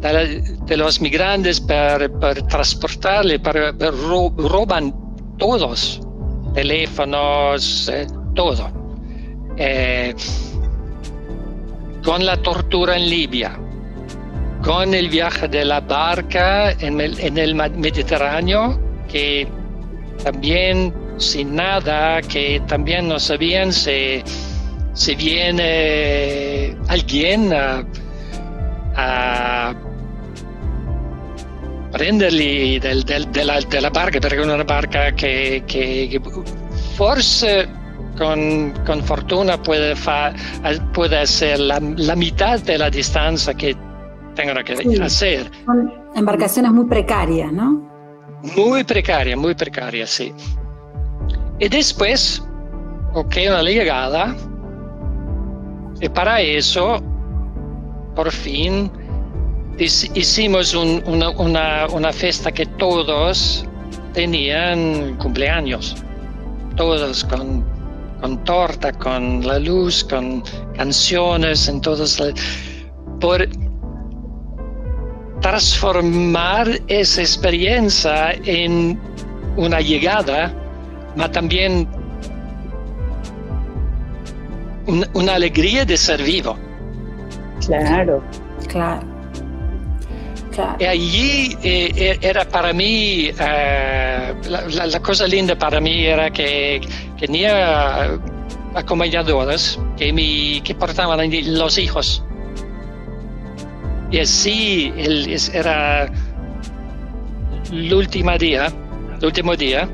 de, 0.00 0.76
los 0.76 1.00
migrantes 1.00 1.60
para, 1.60 2.08
transportarle, 2.48 3.38
para, 3.38 3.72
roban 3.72 4.94
todos, 5.38 6.00
teléfonos, 6.54 7.88
eh, 7.92 8.06
todo. 8.34 8.70
Eh, 9.56 10.14
con 12.04 12.24
la 12.24 12.36
tortura 12.38 12.96
en 12.96 13.10
Libia, 13.10 13.58
con 14.64 14.94
el 14.94 15.08
viaje 15.10 15.48
de 15.48 15.64
la 15.66 15.80
barca 15.80 16.72
en 16.72 17.00
el, 17.00 17.54
Mediterráneo, 17.54 18.80
que 19.10 19.46
también 20.24 20.94
sin 21.18 21.54
nada, 21.56 22.22
que 22.22 22.62
también 22.66 23.08
no 23.08 23.18
sabían 23.18 23.70
si, 23.70 24.22
si 24.94 25.14
viene 25.14 26.74
alguien 26.88 27.52
a, 27.52 27.84
a 28.96 29.74
prenderli 31.90 32.78
del, 32.78 33.02
del, 33.02 33.24
della, 33.26 33.58
della, 33.68 33.90
barca 33.90 34.18
perché 34.18 34.36
è 34.36 34.44
una 34.44 34.64
barca 34.64 35.10
che, 35.12 35.62
che, 35.66 36.08
che 36.10 36.20
forse 36.94 37.68
con, 38.16 38.72
con, 38.84 39.02
fortuna 39.02 39.58
puede, 39.58 39.94
fa, 39.96 40.32
puede 40.92 41.26
ser 41.26 41.58
la, 41.58 41.78
la, 41.80 42.14
mitad 42.14 42.60
de 42.60 42.78
la 42.78 42.90
distancia 42.90 43.54
que 43.54 43.76
tengan 44.34 44.62
que 44.64 44.76
sí. 44.76 45.00
hacer. 45.00 45.50
Son 45.64 45.92
embarcaciones 46.14 46.72
muy 46.72 46.84
precarias, 46.86 47.52
¿no? 47.52 47.88
Muy 48.56 48.84
precaria, 48.84 49.36
muy 49.36 49.54
precaria, 49.54 50.06
sí. 50.06 50.32
Y 51.58 51.68
después, 51.68 52.42
ok, 53.12 53.36
una 53.48 53.62
llegada, 53.62 54.34
y 56.00 56.08
para 56.08 56.40
eso, 56.40 57.02
por 58.14 58.30
fin, 58.30 58.90
hicimos 59.78 60.74
una, 60.74 61.30
una, 61.30 61.86
una, 61.86 62.12
fiesta 62.12 62.52
que 62.52 62.66
todos 62.66 63.64
tenían 64.12 65.16
cumpleaños, 65.16 65.96
todos 66.76 67.24
con, 67.24 67.64
con 68.20 68.42
torta, 68.44 68.92
con 68.92 69.46
la 69.46 69.58
luz, 69.58 70.04
con 70.04 70.42
canciones, 70.76 71.68
en 71.68 71.80
todos, 71.80 72.22
por 73.20 73.48
transformar 75.40 76.68
esa 76.88 77.22
experiencia 77.22 78.32
en 78.44 79.00
una 79.56 79.80
llegada, 79.80 80.52
pero 81.16 81.30
también 81.30 81.88
una 85.14 85.34
alegría 85.34 85.84
de 85.84 85.96
ser 85.96 86.22
vivo. 86.22 86.56
Claro. 87.66 88.22
Claro. 88.68 89.09
Y 90.78 90.84
allí 90.84 91.56
eh, 91.62 92.18
e, 92.22 92.28
era 92.28 92.44
para 92.44 92.72
mí, 92.72 93.30
eh, 93.38 94.34
la, 94.48 95.00
cosa 95.00 95.26
linda 95.26 95.56
para 95.56 95.80
mí 95.80 96.06
era 96.06 96.30
que 96.30 96.80
tenía 97.18 98.18
acompañadores 98.74 99.78
que, 99.96 100.12
me, 100.12 100.62
que 100.62 100.74
portaban 100.74 101.20
los 101.54 101.78
hijos. 101.78 102.24
Y 104.10 104.18
así 104.18 104.92
era 105.52 106.10
el 107.70 107.94
último 107.94 108.36
día, 108.38 108.72
el 109.18 109.24
último 109.24 109.54
día, 109.54 109.88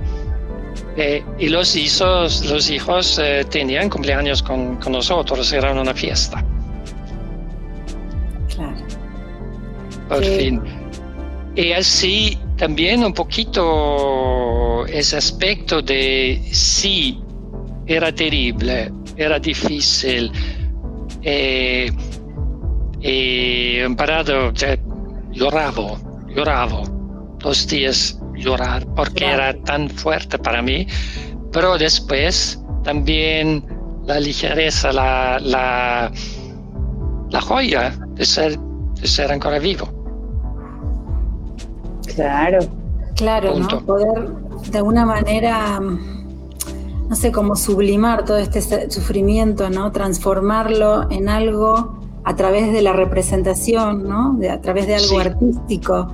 eh, 0.96 1.22
y 1.38 1.48
los 1.48 1.76
hijos, 1.76 2.46
los 2.46 2.70
hijos 2.70 3.20
tenían 3.50 3.90
cumpleaños 3.90 4.42
con, 4.42 4.76
con 4.76 4.92
nosotros, 4.92 5.52
era 5.52 5.72
una 5.72 5.92
fiesta. 5.92 6.42
Por 10.08 10.24
fin. 10.24 10.62
Y 11.54 11.72
así 11.72 12.38
también 12.56 13.04
un 13.04 13.12
poquito 13.12 14.86
ese 14.86 15.16
aspecto 15.16 15.82
de 15.82 16.40
sí, 16.52 17.20
era 17.86 18.12
terrible, 18.12 18.92
era 19.16 19.38
difícil. 19.38 20.30
Eh, 21.22 21.90
y 23.00 23.80
un 23.80 23.96
parado, 23.96 24.52
lloraba, 25.32 25.98
lloraba, 26.28 26.82
dos 27.38 27.66
días 27.66 28.18
llorar 28.34 28.86
porque 28.94 29.24
era 29.24 29.54
tan 29.62 29.88
fuerte 29.88 30.38
para 30.38 30.62
mí, 30.62 30.86
pero 31.52 31.78
después 31.78 32.60
también 32.84 33.64
la 34.04 34.20
ligereza, 34.20 34.92
la, 34.92 35.38
la, 35.40 36.12
la 37.30 37.40
joya 37.40 37.96
de 38.14 38.24
ser, 38.24 38.58
de 38.58 39.08
ser 39.08 39.32
ancora 39.32 39.58
vivo. 39.58 39.95
Claro. 42.14 42.58
Claro, 43.14 43.58
¿no? 43.58 43.80
Poder 43.84 44.46
de 44.70 44.78
alguna 44.78 45.06
manera, 45.06 45.80
no 45.80 47.16
sé, 47.16 47.32
como 47.32 47.56
sublimar 47.56 48.24
todo 48.24 48.38
este 48.38 48.90
sufrimiento, 48.90 49.70
¿no? 49.70 49.92
Transformarlo 49.92 51.10
en 51.10 51.28
algo 51.28 52.00
a 52.24 52.34
través 52.34 52.72
de 52.72 52.82
la 52.82 52.92
representación, 52.92 54.08
¿no? 54.08 54.34
De, 54.38 54.50
a 54.50 54.60
través 54.60 54.86
de 54.86 54.96
algo 54.96 55.20
artístico. 55.20 56.12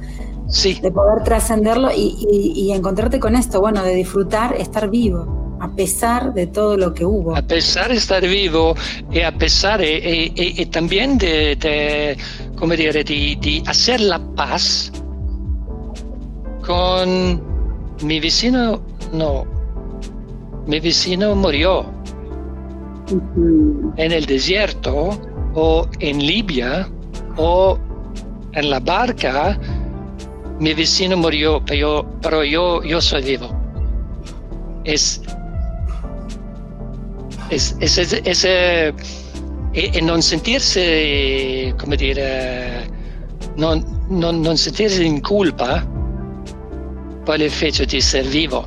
Sí. 0.48 0.78
De 0.82 0.90
poder 0.90 1.22
trascenderlo 1.24 1.90
y, 1.96 2.70
encontrarte 2.74 3.18
con 3.18 3.36
esto, 3.36 3.60
bueno, 3.60 3.82
de 3.82 3.94
disfrutar 3.94 4.54
estar 4.56 4.90
vivo, 4.90 5.56
a 5.60 5.70
pesar 5.70 6.34
de 6.34 6.46
todo 6.46 6.76
lo 6.76 6.92
que 6.92 7.06
hubo. 7.06 7.34
A 7.34 7.40
pesar 7.40 7.88
de 7.88 7.96
estar 7.96 8.22
vivo 8.22 8.74
y 9.10 9.20
a 9.20 9.32
pesar 9.32 9.80
y, 9.82 10.66
también 10.66 11.16
de, 11.16 11.56
de, 11.56 12.18
¿cómo 12.58 12.74
dire, 12.74 12.92
de, 12.92 13.04
de 13.04 13.62
hacer 13.66 14.00
la 14.00 14.18
paz 14.34 14.92
con 16.62 17.42
mi 18.02 18.20
vecino, 18.20 18.80
no. 19.12 19.44
Mi 20.66 20.80
vecino 20.80 21.34
murió 21.34 21.86
en 23.96 24.12
el 24.12 24.26
desierto 24.26 25.18
o 25.54 25.86
en 25.98 26.18
Libia 26.18 26.88
o 27.36 27.78
en 28.52 28.70
la 28.70 28.80
barca. 28.80 29.58
Mi 30.60 30.72
vecino 30.74 31.16
murió, 31.16 31.62
pero, 31.66 32.06
pero 32.22 32.44
yo, 32.44 32.82
yo 32.84 33.00
soy 33.00 33.22
vivo. 33.22 33.48
Es, 34.84 35.20
es, 37.50 37.76
es, 37.80 37.98
ese 37.98 38.88
eh, 38.88 38.94
eh, 39.74 40.02
no 40.02 40.20
sentirse, 40.22 41.74
come 41.78 41.96
dire, 41.96 42.86
no 43.56 43.82
non 44.08 44.56
sentirse 44.56 45.02
in 45.02 45.20
culpa 45.20 45.84
por 47.24 47.40
el 47.40 47.52
hecho 47.60 47.84
de 47.86 48.00
ser 48.00 48.26
vivo. 48.26 48.64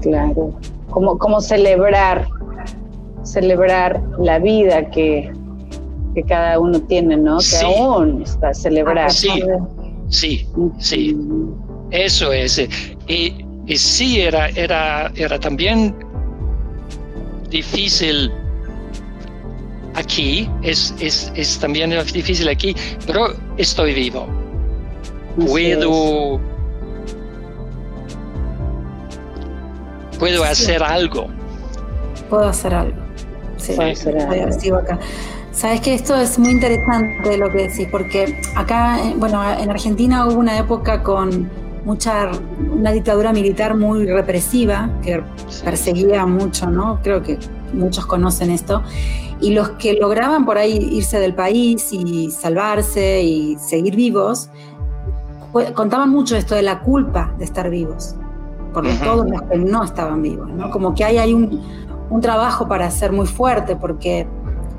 Claro, 0.00 0.54
como, 0.90 1.18
como 1.18 1.40
celebrar, 1.40 2.26
celebrar 3.22 4.02
la 4.18 4.38
vida 4.38 4.90
que, 4.90 5.30
que 6.14 6.22
cada 6.22 6.58
uno 6.58 6.80
tiene, 6.80 7.16
¿no? 7.16 7.38
Que 7.38 7.64
aún 7.64 8.22
está 8.22 8.54
celebrar. 8.54 9.10
Sí, 9.10 9.42
sí, 10.08 10.46
sí. 10.78 11.16
Eso 11.90 12.32
es. 12.32 12.58
Y, 13.06 13.44
y, 13.66 13.76
sí, 13.76 14.20
era, 14.20 14.48
era, 14.50 15.12
era 15.14 15.38
también 15.38 15.94
difícil 17.50 18.32
aquí, 19.94 20.48
es, 20.62 20.94
es, 21.00 21.30
es 21.36 21.58
también 21.58 21.90
difícil 22.12 22.48
aquí, 22.48 22.74
pero 23.06 23.34
estoy 23.58 23.92
vivo. 23.92 24.26
Puedo 25.46 26.40
puedo 30.22 30.44
hacer 30.44 30.80
algo. 30.84 31.26
Puedo 32.30 32.44
hacer 32.44 32.72
algo. 32.72 33.02
Sí, 33.56 33.74
Sigo 34.60 34.76
acá. 34.76 34.96
Sabes 35.50 35.80
que 35.80 35.94
esto 35.94 36.14
es 36.16 36.38
muy 36.38 36.50
interesante 36.50 37.36
lo 37.36 37.50
que 37.50 37.68
decís, 37.68 37.88
porque 37.90 38.40
acá, 38.54 39.00
eh, 39.00 39.14
bueno, 39.16 39.42
en 39.52 39.68
Argentina 39.68 40.24
hubo 40.28 40.38
una 40.38 40.56
época 40.56 41.02
con 41.02 41.50
mucha, 41.84 42.30
una 42.72 42.92
dictadura 42.92 43.32
militar 43.32 43.76
muy 43.76 44.06
represiva, 44.06 44.90
que 45.02 45.24
perseguía 45.64 46.24
mucho, 46.24 46.70
¿no? 46.70 47.00
Creo 47.02 47.20
que 47.20 47.40
muchos 47.72 48.06
conocen 48.06 48.52
esto. 48.52 48.84
Y 49.40 49.50
los 49.50 49.70
que 49.70 49.94
lograban 49.94 50.44
por 50.44 50.56
ahí 50.56 50.76
irse 50.92 51.18
del 51.18 51.34
país 51.34 51.92
y 51.92 52.30
salvarse 52.30 53.22
y 53.22 53.58
seguir 53.58 53.96
vivos, 53.96 54.50
contaban 55.74 56.10
mucho 56.10 56.36
esto 56.36 56.54
de 56.54 56.62
la 56.62 56.78
culpa 56.78 57.34
de 57.38 57.44
estar 57.44 57.68
vivos 57.68 58.14
por 58.72 58.86
todos 59.04 59.28
los 59.28 59.42
que 59.42 59.58
no 59.58 59.84
estaban 59.84 60.22
vivos, 60.22 60.48
¿no? 60.50 60.70
Como 60.70 60.94
que 60.94 61.04
hay, 61.04 61.18
hay 61.18 61.34
un, 61.34 61.60
un, 62.10 62.20
trabajo 62.20 62.68
para 62.68 62.90
ser 62.90 63.12
muy 63.12 63.26
fuerte, 63.26 63.76
porque 63.76 64.26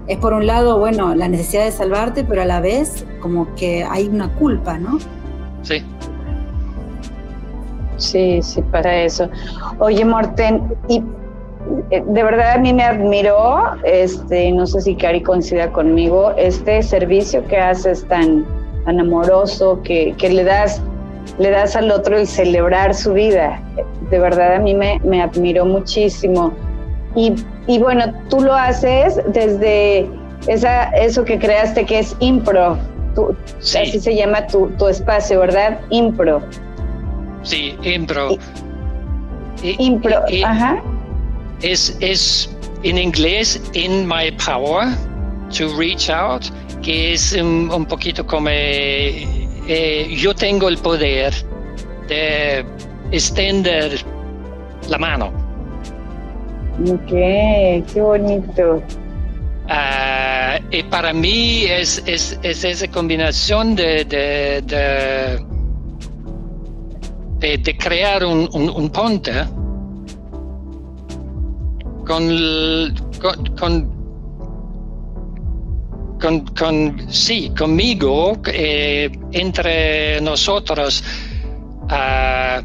es 0.08 0.18
por 0.18 0.34
un 0.34 0.48
lado, 0.48 0.80
bueno, 0.80 1.16
la 1.16 1.28
necesidad 1.28 1.66
de 1.66 1.72
salvarte, 1.72 2.24
pero 2.24 2.42
a 2.42 2.46
la 2.46 2.60
vez 2.60 3.06
como 3.22 3.54
que 3.56 3.84
hay 3.84 4.08
una 4.08 4.34
culpa, 4.36 4.78
¿no? 4.78 5.00
Sí. 5.62 5.84
Sí, 7.98 8.42
sí, 8.42 8.62
para 8.64 9.04
eso. 9.04 9.30
Oye, 9.80 10.04
Morten, 10.04 10.76
y 10.90 11.02
eh, 11.92 12.04
de 12.06 12.24
verdad 12.24 12.54
a 12.54 12.58
mí 12.58 12.74
me 12.74 12.84
admiró, 12.84 13.76
este, 13.84 14.52
no 14.52 14.68
sé 14.68 14.82
si 14.82 14.96
Cari 14.96 15.22
coincida 15.22 15.72
conmigo, 15.72 16.34
este 16.38 16.84
servicio 16.84 17.46
que 17.48 17.58
haces 17.58 18.06
tan, 18.08 18.46
tan 18.86 19.00
amoroso, 19.00 19.82
que, 19.84 20.14
que 20.18 20.30
le 20.30 20.44
das 20.44 20.82
le 21.40 21.50
das 21.50 21.76
al 21.76 21.92
otro 21.92 22.18
el 22.18 22.28
celebrar 22.28 22.94
su 22.94 23.14
vida. 23.14 23.60
De 24.10 24.20
verdad 24.20 24.56
a 24.56 24.60
mí 24.60 24.74
me, 24.74 25.00
me 25.04 25.22
admiró 25.22 25.66
muchísimo. 25.66 26.54
Y, 27.16 27.34
y, 27.68 27.80
bueno, 27.80 28.06
tú 28.30 28.42
lo 28.42 28.54
haces 28.54 29.20
desde 29.28 30.10
esa, 30.48 30.86
eso 30.90 31.24
que 31.24 31.38
creaste 31.38 31.86
que 31.86 32.00
es 32.00 32.16
impro. 32.20 32.78
Así 33.60 34.00
se 34.00 34.16
llama 34.16 34.48
tu, 34.48 34.68
tu, 34.80 34.88
espacio, 34.88 35.40
¿verdad? 35.40 35.80
Impro. 35.92 36.42
Sí, 37.44 37.76
impro. 37.84 38.38
impro, 39.62 40.24
ajá. 40.44 40.82
Es, 41.62 41.96
es 42.00 42.50
en 42.84 42.98
inglés 42.98 43.62
In 43.74 44.08
My 44.08 44.32
Power 44.44 44.88
to 45.56 45.68
Reach 45.78 46.10
Out, 46.10 46.46
que 46.82 47.14
es 47.14 47.34
un, 47.34 47.70
un 47.72 47.86
poquito 47.86 48.26
como 48.26 48.50
eh, 49.68 50.14
yo 50.16 50.34
tengo 50.34 50.68
el 50.68 50.78
poder 50.78 51.34
de 52.08 52.66
extender 53.12 54.04
la 54.90 54.98
mano. 54.98 55.32
Ok, 56.82 57.10
qué 57.10 58.02
bonito. 58.02 58.82
Ah, 59.70 60.60
y 60.72 60.84
para 60.84 61.14
mí 61.14 61.64
es, 61.66 62.04
es, 62.06 62.38
es 62.44 62.64
esa 62.64 62.88
combinación 62.90 63.76
de, 63.76 64.04
de, 64.06 64.62
de, 67.40 67.58
de, 67.58 67.78
crear 67.78 68.26
un, 68.26 68.50
un, 68.54 68.70
un 68.70 68.90
ponte 68.90 69.32
con, 72.06 72.94
con, 73.22 73.56
con 73.58 74.03
con, 76.24 77.12
sí, 77.12 77.52
conmigo, 77.58 78.40
eh, 78.46 79.10
entre 79.32 80.22
nosotros. 80.22 81.04
Ah, 81.90 82.62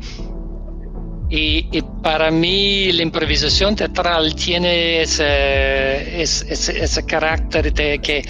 y, 1.30 1.82
para 2.02 2.30
mí 2.30 2.92
la 2.92 3.02
improvisación 3.02 3.74
teatral 3.76 4.34
tiene 4.34 5.02
ese, 5.02 6.22
ese, 6.22 7.04
carácter 7.04 7.72
de 7.72 7.98
que, 7.98 8.22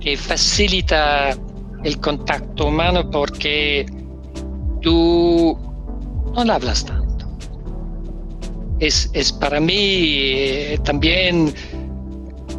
que, 0.00 0.16
facilita 0.16 1.36
el 1.84 2.00
contacto 2.00 2.66
humano 2.66 3.10
porque 3.10 3.84
tú 4.80 5.58
no 6.32 6.52
hablas 6.52 6.86
tanto. 6.86 7.26
Es, 8.78 9.10
es 9.12 9.32
para 9.32 9.58
mí 9.60 9.74
eh, 9.76 10.78
también 10.84 11.52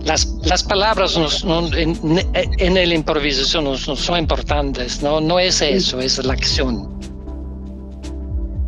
las, 0.04 0.26
las 0.44 0.64
palabras 0.64 1.18
en, 1.46 2.78
el 2.78 2.94
improvisación 2.94 3.66
no, 3.66 3.78
son 3.78 4.20
importantes, 4.20 5.02
no, 5.02 5.20
no 5.20 5.40
es 5.40 5.62
eso, 5.62 6.00
es 6.00 6.24
la 6.24 6.34
acción. 6.34 7.00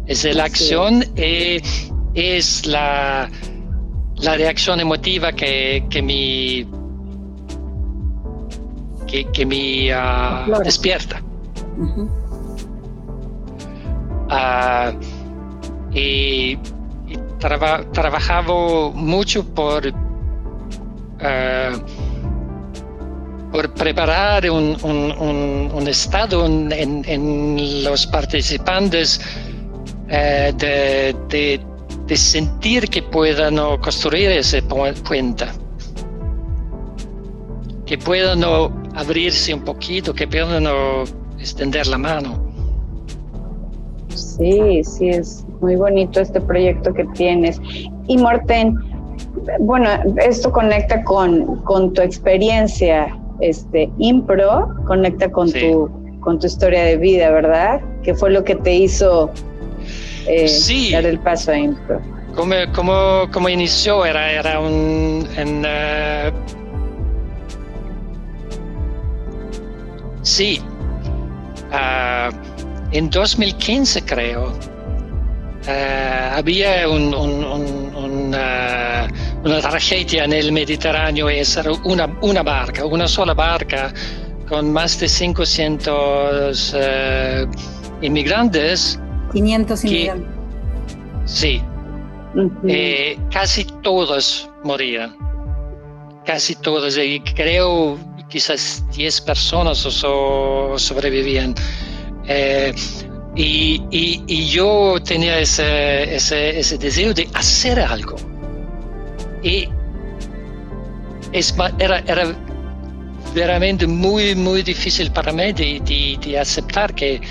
Es 0.07 0.23
la 0.23 0.43
acción 0.43 1.05
y 1.15 1.61
es 2.13 2.65
la, 2.65 3.29
la 4.17 4.35
reacción 4.35 4.79
emotiva 4.79 5.31
que, 5.31 5.85
que 5.89 6.01
mi 6.01 6.67
que, 9.07 9.25
que 9.25 9.45
me 9.45 9.91
ah, 9.93 10.47
despierta. 10.63 11.21
Ah, 14.29 14.93
y, 15.93 16.57
trabajaba 17.39 18.91
mucho 18.91 19.43
por 19.53 19.91
ah, 21.21 21.71
por 23.51 23.73
preparar 23.73 24.49
un, 24.49 25.85
estado 25.87 26.45
en, 26.45 27.83
los 27.83 28.07
participantes 28.07 29.19
eh, 30.09 30.53
de, 30.57 31.59
de, 32.07 32.15
sentir 32.15 32.87
que 32.89 33.01
puedan 33.03 33.57
construir 33.79 34.31
ese 34.31 34.61
puente, 34.61 35.45
que 37.85 37.97
puedan 37.97 38.43
abrirse 38.95 39.53
un 39.53 39.61
poquito, 39.61 40.13
que 40.13 40.27
puedan 40.27 40.65
extender 41.39 41.87
la 41.87 41.97
mano. 41.97 42.51
Sí, 44.15 44.83
sí, 44.83 45.09
es 45.09 45.45
muy 45.61 45.75
bonito 45.75 46.19
este 46.19 46.41
proyecto 46.41 46.93
que 46.93 47.05
tienes. 47.13 47.61
Y 48.07 48.17
Morten, 48.17 48.75
bueno, 49.59 49.89
esto 50.17 50.51
conecta 50.51 51.03
con, 51.03 51.57
con 51.63 51.93
tu 51.93 52.01
experiencia, 52.01 53.17
este, 53.39 53.89
impro, 53.97 54.75
conecta 54.85 55.31
con, 55.31 55.51
tu, 55.51 55.89
con 56.19 56.39
tu 56.39 56.47
historia 56.47 56.83
de 56.83 56.97
vida, 56.97 57.31
¿verdad? 57.31 57.81
¿Qué 58.03 58.13
fue 58.13 58.31
lo 58.31 58.43
que 58.43 58.55
te 58.55 58.73
hizo 58.73 59.31
eh, 60.27 60.91
dar 60.91 61.05
el 61.05 61.19
paso 61.19 61.51
a 61.51 61.57
impro? 61.57 61.99
Como, 62.35 62.55
como, 62.73 63.29
como 63.31 63.49
inició, 63.49 64.05
era, 64.05 64.31
era 64.31 64.59
un... 64.59 65.27
En, 65.35 65.65
uh, 65.65 66.31
sí, 70.21 70.61
uh, 71.71 72.33
en 72.91 73.09
2015 73.09 74.03
creo, 74.03 74.53
eh, 75.67 76.29
había 76.33 76.87
una, 79.43 79.59
tragedia 79.61 80.25
en 80.25 80.33
el 80.33 80.51
Mediterráneo 80.51 81.29
era 81.29 81.71
una, 81.83 82.17
una, 82.21 82.43
barca, 82.43 82.85
una 82.85 83.07
sola 83.07 83.33
barca 83.33 83.93
con 84.47 84.71
más 84.71 84.99
de 84.99 85.07
500 85.07 86.73
uh, 86.73 88.05
inmigrantes. 88.05 88.99
500 89.31 89.85
inmigrantes. 89.85 90.27
Sí. 91.25 91.61
Eh, 92.67 93.17
casi 93.31 93.65
todos 93.81 94.49
morían. 94.63 95.15
Casi 96.25 96.55
todos. 96.55 96.97
Y 96.97 97.19
creo 97.21 97.97
quizás 98.29 98.83
10 98.95 99.21
personas 99.21 99.77
sobrevivían. 99.77 101.53
Eh, 102.27 102.73
y, 103.35 104.45
yo 104.47 104.97
tenía 105.03 105.39
ese, 105.39 106.15
ese, 106.15 106.77
deseo 106.77 107.13
de 107.13 107.29
hacer 107.33 107.79
algo. 107.79 108.15
Y 109.43 109.67
es, 111.31 111.55
era, 111.79 111.99
era 111.99 112.35
veramente 113.33 113.87
muy, 113.87 114.35
muy 114.35 114.61
difícil 114.63 115.11
para 115.11 115.31
mí 115.31 115.53
de, 115.53 116.37
aceptar 116.39 116.93
que 116.93 117.21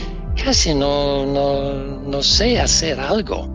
casi 0.42 0.74
no, 0.74 1.26
no, 1.26 2.22
sé 2.22 2.58
hacer 2.58 2.98
algo. 2.98 3.48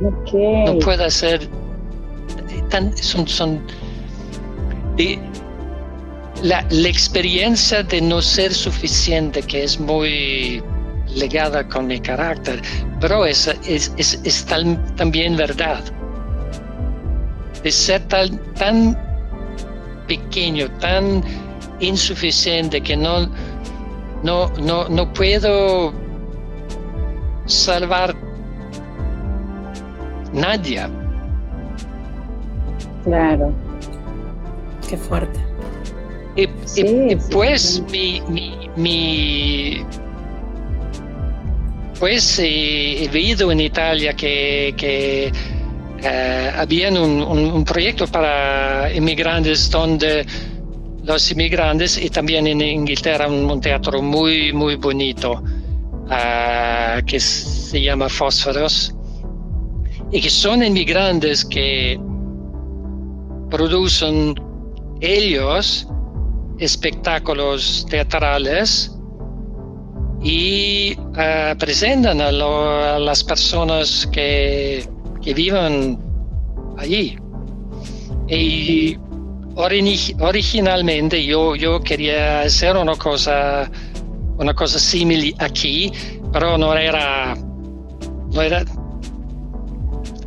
No 0.00 0.78
puedo 0.80 1.04
hacer 1.04 1.48
tan, 2.70 2.96
son, 2.96 3.26
son 3.28 3.60
la, 6.42 6.60
experiencia 6.88 7.82
de 7.82 8.00
no 8.00 8.20
ser 8.20 8.52
suficiente, 8.52 9.42
que 9.42 9.64
es 9.64 9.78
muy 9.78 10.62
legada 11.14 11.66
con 11.68 11.86
mi 11.86 12.00
carácter, 12.00 12.60
pero 13.00 13.24
es, 13.24 13.48
es, 13.66 14.46
también 14.96 15.36
verdad. 15.36 15.82
De 17.64 17.72
ser 17.72 18.00
tan, 18.08 18.38
tan 18.54 18.96
pequeño, 20.06 20.70
tan 20.78 21.24
insuficiente 21.80 22.80
que 22.80 22.96
no, 22.96 23.28
no, 24.22 24.48
no, 24.60 24.88
no 24.88 25.12
puedo 25.12 25.92
salvar 27.46 28.14
nadie. 30.32 30.86
Claro. 33.04 33.52
Qué 34.88 34.96
fuerte. 34.96 35.40
Y, 36.36 36.46
pues 37.30 37.82
mi, 37.90 38.20
mi, 38.76 39.84
pues 42.00 42.38
he 42.40 43.08
visto 43.12 43.52
en 43.52 43.60
Italia 43.60 44.14
que, 44.14 44.74
que 44.76 45.32
eh, 46.04 46.52
había 46.54 46.90
un, 46.90 47.64
proyecto 47.64 48.06
para 48.06 48.92
inmigrantes 48.94 49.70
donde 49.70 50.26
los 51.02 51.30
inmigrantes 51.30 51.96
y 51.96 52.10
también 52.10 52.46
en 52.46 52.60
Inglaterra 52.60 53.26
un, 53.26 53.60
teatro 53.60 54.02
muy 54.02 54.52
muy 54.52 54.76
bonito 54.76 55.42
eh, 56.10 57.02
que 57.06 57.18
se 57.18 57.80
llama 57.80 58.08
Fósforos 58.08 58.94
y 60.12 60.20
que 60.20 60.30
son 60.30 60.62
inmigrantes 60.62 61.44
que 61.44 61.98
producen 63.50 64.34
ellos 65.00 65.88
espectáculos 66.58 67.86
teatrales 67.88 68.90
y 70.22 70.96
uh, 70.98 71.56
presentan 71.58 72.20
a, 72.20 72.28
a, 72.28 72.98
las 72.98 73.22
personas 73.22 74.08
que, 74.10 74.88
que 75.24 75.34
viven 75.34 75.98
allí. 76.76 77.16
Y 78.28 78.96
originalmente 79.56 81.24
yo, 81.24 81.56
yo 81.56 81.80
quería 81.80 82.42
hacer 82.42 82.76
una 82.76 82.96
cosa, 82.96 83.70
una 84.38 84.54
cosa 84.54 84.78
similar 84.78 85.32
aquí, 85.38 85.92
pero 86.32 86.58
no 86.58 86.74
era, 86.74 87.36
no 88.32 88.42
era 88.42 88.64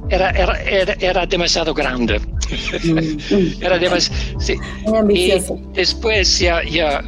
era, 0.10 0.30
era, 0.32 0.94
era, 1.00 1.26
demasiado 1.26 1.74
grande. 1.74 2.20
Mm. 2.20 3.62
era 3.62 3.78
demasiado. 3.78 4.40
Sí. 4.40 4.56
Y 5.10 5.34
después 5.74 6.40
ya, 6.40 6.64
ya 6.64 7.04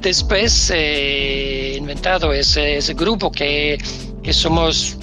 después 0.00 0.72
he 0.74 1.76
inventado 1.76 2.32
ese, 2.32 2.78
ese 2.78 2.94
grupo 2.94 3.30
que, 3.30 3.76
que 4.22 4.32
somos 4.32 4.96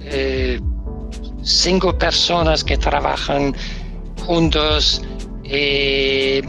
eh, 0.00 0.58
cinco 1.46 1.96
personas 1.96 2.64
que 2.64 2.76
trabajan 2.76 3.54
juntos 4.26 5.02
eh, 5.44 6.42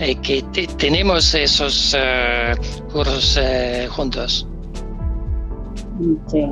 y 0.00 0.14
que 0.16 0.42
tenemos 0.78 1.34
esos 1.34 1.94
uh, 1.94 2.92
cursos 2.92 3.38
juntos. 3.90 4.46
Sí. 6.28 6.46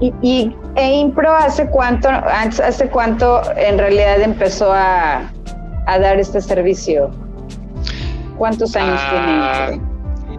¿Y, 0.00 0.12
y 0.22 0.56
e 0.76 1.00
Impro 1.00 1.34
hace 1.34 1.68
cuánto, 1.68 2.08
hace 2.08 2.88
cuánto 2.88 3.42
en 3.56 3.78
realidad 3.78 4.20
empezó 4.22 4.72
a, 4.72 5.30
dar 5.86 6.18
este 6.18 6.40
servicio? 6.40 7.10
¿Cuántos 8.36 8.74
años 8.76 9.00
ah, 9.00 9.70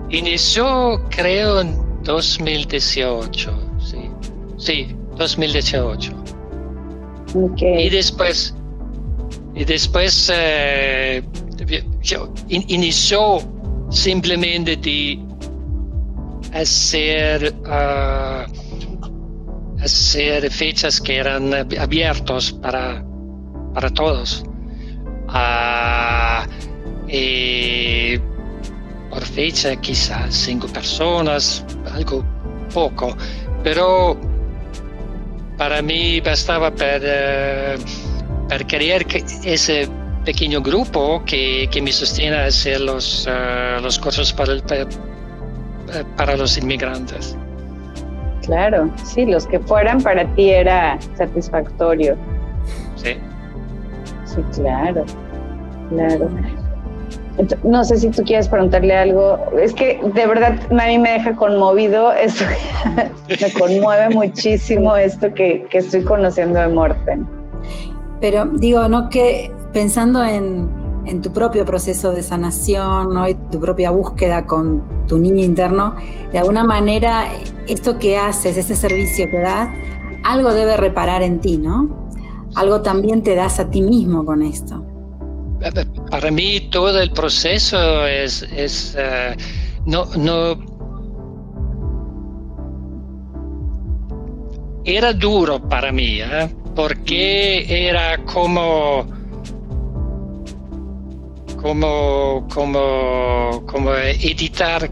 tiene 0.08 0.22
Inició 0.22 1.02
creo 1.10 1.62
en 1.62 2.04
2018, 2.04 3.52
sí. 3.80 4.12
Sí, 4.58 4.96
2018. 5.20 6.12
Okay. 7.36 7.86
Y 7.86 7.90
después, 7.90 8.56
y 9.54 9.64
después 9.64 10.32
eh, 10.34 11.22
inició 12.50 13.40
simplemente 13.92 14.76
de 14.78 15.20
hacer 16.54 17.54
uh, 17.66 18.52
hacer 19.82 20.52
fechas 20.52 21.00
que 21.00 21.18
eran 21.18 21.54
abiertos 21.54 22.52
para, 22.54 23.04
para 23.74 23.90
todos. 23.92 24.44
Ah, 25.28 26.48
por 29.10 29.26
fecha 29.26 29.76
quizás 29.76 30.34
cinco 30.36 30.68
personas, 30.68 31.66
algo 31.92 32.24
poco, 32.74 33.16
pero 33.64 34.20
para 35.60 35.82
mí 35.84 36.22
bastaba 36.22 36.72
para 36.72 37.76
para 38.48 38.66
crear 38.66 39.06
ese 39.44 39.88
pequeño 40.26 40.62
grupo 40.62 41.22
que, 41.26 41.70
me 41.84 41.92
sostiene 41.92 42.36
a 42.36 42.46
hacer 42.46 42.82
los, 42.82 43.28
uh, 43.28 43.82
los 43.82 44.00
cursos 44.00 44.34
para, 44.34 44.54
para 46.18 46.36
los 46.36 46.58
inmigrantes. 46.58 47.38
Claro, 48.44 48.90
sí, 49.04 49.26
los 49.26 49.46
que 49.46 49.60
fueran 49.60 50.02
para 50.02 50.26
ti 50.34 50.50
era 50.50 50.98
satisfactorio. 51.16 52.18
Sí. 52.96 53.18
Sí, 54.26 54.42
claro, 54.56 55.06
claro. 55.90 56.30
No 57.64 57.84
sé 57.84 57.98
si 57.98 58.10
tú 58.10 58.24
quieres 58.24 58.48
preguntarle 58.48 58.96
algo. 58.96 59.38
Es 59.60 59.74
que 59.74 60.00
de 60.14 60.28
verdad 60.28 60.60
a 60.72 60.88
mí 60.88 60.98
me 60.98 61.12
deja 61.14 61.36
conmovido 61.36 62.12
esto. 62.14 62.46
me 62.96 63.54
conmueve 63.54 64.10
muchísimo 64.14 64.96
esto 64.96 65.34
que, 65.34 65.66
que, 65.70 65.78
estoy 65.80 66.04
conociendo 66.04 66.60
de 66.60 66.68
Morten. 66.68 67.28
Pero 68.20 68.46
digo, 68.46 68.88
¿no? 68.90 69.10
Que 69.10 69.52
pensando 69.72 70.24
en, 70.24 70.70
en 71.06 71.22
tu 71.22 71.32
propio 71.32 71.66
proceso 71.66 72.12
de 72.12 72.22
sanación 72.22 73.14
¿no? 73.14 73.28
y 73.28 73.34
tu 73.34 73.60
propia 73.60 73.92
búsqueda 73.92 74.46
con 74.46 74.84
tu 75.08 75.18
niño 75.18 75.44
interno, 75.44 75.96
de 76.32 76.40
alguna 76.40 76.64
manera 76.64 77.26
esto 77.68 77.98
que 77.98 78.18
haces, 78.18 78.58
ese 78.58 78.76
servicio 78.76 79.26
que 79.30 79.40
das, 79.40 79.70
algo 80.24 80.54
debe 80.54 80.78
reparar 80.78 81.24
en 81.24 81.40
ti, 81.40 81.58
¿no? 81.58 82.10
Algo 82.56 82.82
también 82.82 83.24
te 83.24 83.36
das 83.36 83.60
a 83.60 83.70
ti 83.70 83.82
mismo 83.82 84.26
con 84.26 84.42
esto. 84.42 84.84
Para 86.10 86.32
mí 86.32 86.60
todo 86.72 87.00
el 87.02 87.12
proceso 87.12 88.06
es, 88.08 88.96
uh, 88.96 89.36
no, 89.86 90.08
era 94.86 95.14
duro 95.14 95.62
para 95.70 95.92
mí, 95.92 96.20
¿eh? 96.22 96.50
porque 96.76 97.88
era 97.88 98.18
como 98.26 99.06
como, 101.62 102.48
como, 102.54 103.64
como 103.66 103.94
editar 103.94 104.90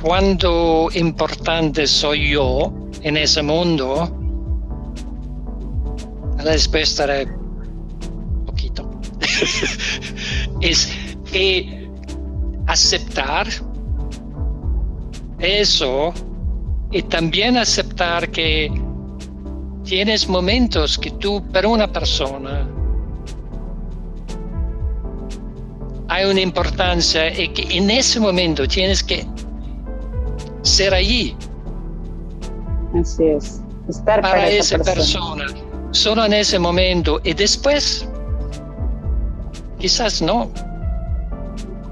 cuánto 0.00 0.88
importante 0.94 1.86
soy 1.86 2.30
yo 2.30 2.72
en 3.02 3.16
ese 3.16 3.42
mundo. 3.42 4.10
La 6.38 6.52
respuesta 6.52 7.04
era. 7.04 7.41
es 10.60 10.88
que 11.30 11.88
aceptar 12.66 13.46
eso 15.38 16.12
y 16.90 17.02
también 17.02 17.56
aceptar 17.56 18.30
que 18.30 18.70
tienes 19.84 20.28
momentos 20.28 20.98
que 20.98 21.10
tú, 21.10 21.42
para 21.52 21.68
una 21.68 21.90
persona, 21.90 22.68
hay 26.08 26.24
una 26.26 26.40
importancia 26.40 27.36
y 27.38 27.48
que 27.48 27.76
en 27.76 27.90
ese 27.90 28.20
momento 28.20 28.66
tienes 28.68 29.02
que 29.02 29.26
ser 30.62 30.94
allí. 30.94 31.34
Así 32.94 33.24
es, 33.24 33.62
estar 33.88 34.20
para, 34.20 34.48
esa, 34.48 34.78
persona. 34.78 35.46
Solo 35.90 36.24
en 36.26 36.34
ese 36.34 36.58
momento 36.58 37.20
y 37.24 37.32
después, 37.32 38.06
quizás 39.82 40.22
no, 40.22 40.48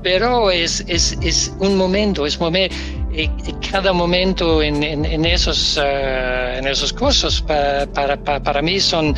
pero 0.01 0.49
es, 0.51 0.85
es, 0.87 1.19
es 1.23 1.53
un 1.59 1.77
momento, 1.77 2.25
es 2.25 2.39
momento, 2.39 2.75
y, 3.13 3.29
cada 3.69 3.93
momento 3.93 4.63
en, 4.63 4.85
en, 4.85 5.25
esos, 5.25 5.77
uh, 5.77 6.59
en 6.59 6.69
esos 6.69 6.93
cursos 6.93 7.43
para, 7.43 7.87
para, 7.93 8.17
para, 8.17 8.63
mí 8.63 8.79
son, 8.79 9.15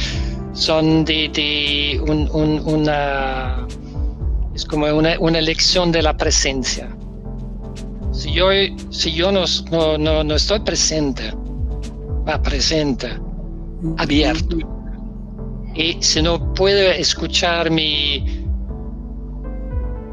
son 0.55 1.05
de, 1.05 1.29
de 1.29 2.01
un, 2.01 2.31
un, 2.33 2.61
una 2.65 3.67
es 4.55 4.65
como 4.65 4.87
una, 4.87 5.19
una 5.21 5.41
lección 5.43 5.93
de 5.93 6.01
la 6.01 6.17
presencia. 6.17 6.89
Si 8.13 8.33
yo, 8.33 8.47
si 8.91 9.13
yo 9.13 9.31
no, 9.33 9.45
no, 9.99 10.25
no, 10.25 10.35
estoy 10.35 10.61
presente, 10.61 11.31
va 12.27 12.41
presente, 12.41 13.09
abierto, 13.99 14.57
y 15.75 15.97
si 16.01 16.23
no 16.23 16.53
puedo 16.55 16.91
escuchar 16.91 17.71
mi, 17.71 18.42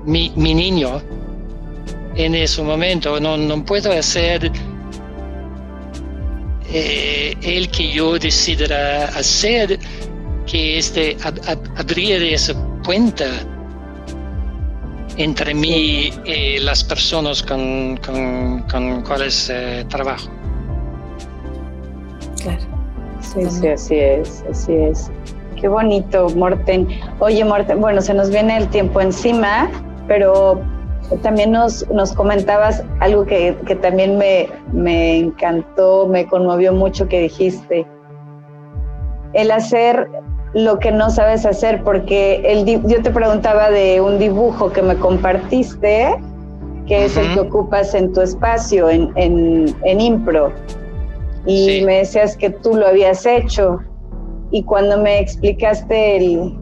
mi, 0.06 0.32
mi 0.36 0.54
niño 0.54 1.02
en 2.16 2.36
ese 2.36 2.62
momento, 2.62 3.20
no, 3.20 3.38
no 3.38 3.64
puedo 3.64 3.92
hacer 3.92 4.52
eh, 6.72 7.36
el 7.42 7.70
que 7.72 7.92
yo 7.92 8.20
decidiera 8.20 9.06
hacer, 9.06 9.80
que 10.46 10.78
es 10.78 10.94
de 10.94 11.18
abrir 11.78 12.22
esa 12.24 12.54
cuenta 12.86 13.26
entre 15.18 15.54
mí 15.54 16.12
y 16.26 16.60
las 16.60 16.84
personas 16.84 17.42
con, 17.44 17.98
con, 17.98 19.02
cuales 19.04 19.50
eh, 19.50 19.86
trabajo. 19.90 20.30
Claro. 22.42 22.62
Sí, 23.22 23.42
sí, 23.50 23.68
así 23.68 23.96
es, 23.96 24.44
así 24.50 24.74
es. 24.74 25.12
Qué 25.60 25.68
bonito, 25.68 26.30
Morten. 26.30 26.88
Oye, 27.20 27.44
Morten, 27.44 27.82
bueno, 27.82 28.02
se 28.02 28.14
nos 28.14 28.30
viene 28.30 28.58
el 28.58 28.70
tiempo 28.70 29.02
encima, 29.02 29.70
pero 30.10 30.60
también 31.22 31.52
nos, 31.52 31.90
nos 31.90 32.12
comentabas 32.12 32.84
algo 33.00 33.26
que, 33.26 33.56
que 33.66 33.76
también 33.76 34.18
me, 34.18 34.50
me 34.74 35.20
encantó, 35.20 36.08
me 36.08 36.26
conmovió 36.26 36.74
mucho 36.74 37.08
que 37.08 37.22
dijiste. 37.22 37.88
El 39.32 39.52
hacer 39.52 40.10
lo 40.54 40.80
que 40.80 40.92
no 40.92 41.10
sabes 41.10 41.46
hacer, 41.46 41.84
porque 41.84 42.42
el, 42.44 42.66
yo 42.66 43.02
te 43.02 43.12
preguntaba 43.12 43.70
de 43.70 44.02
un 44.02 44.18
dibujo 44.18 44.72
que 44.72 44.82
me 44.82 44.96
compartiste, 44.96 46.16
que 46.88 47.06
es 47.06 47.16
el 47.18 47.34
que 47.36 47.40
ocupas 47.42 47.94
en 47.94 48.12
tu 48.14 48.22
espacio, 48.22 48.90
en, 48.90 49.12
en, 49.16 50.02
Impro, 50.02 50.52
y 51.46 51.84
me 51.86 52.00
decías 52.00 52.36
que 52.36 52.50
tú 52.50 52.76
lo 52.76 52.88
habías 52.88 53.28
hecho, 53.28 53.80
y 54.50 54.64
cuando 54.64 54.98
me 54.98 55.20
explicaste 55.20 56.18
el, 56.18 56.58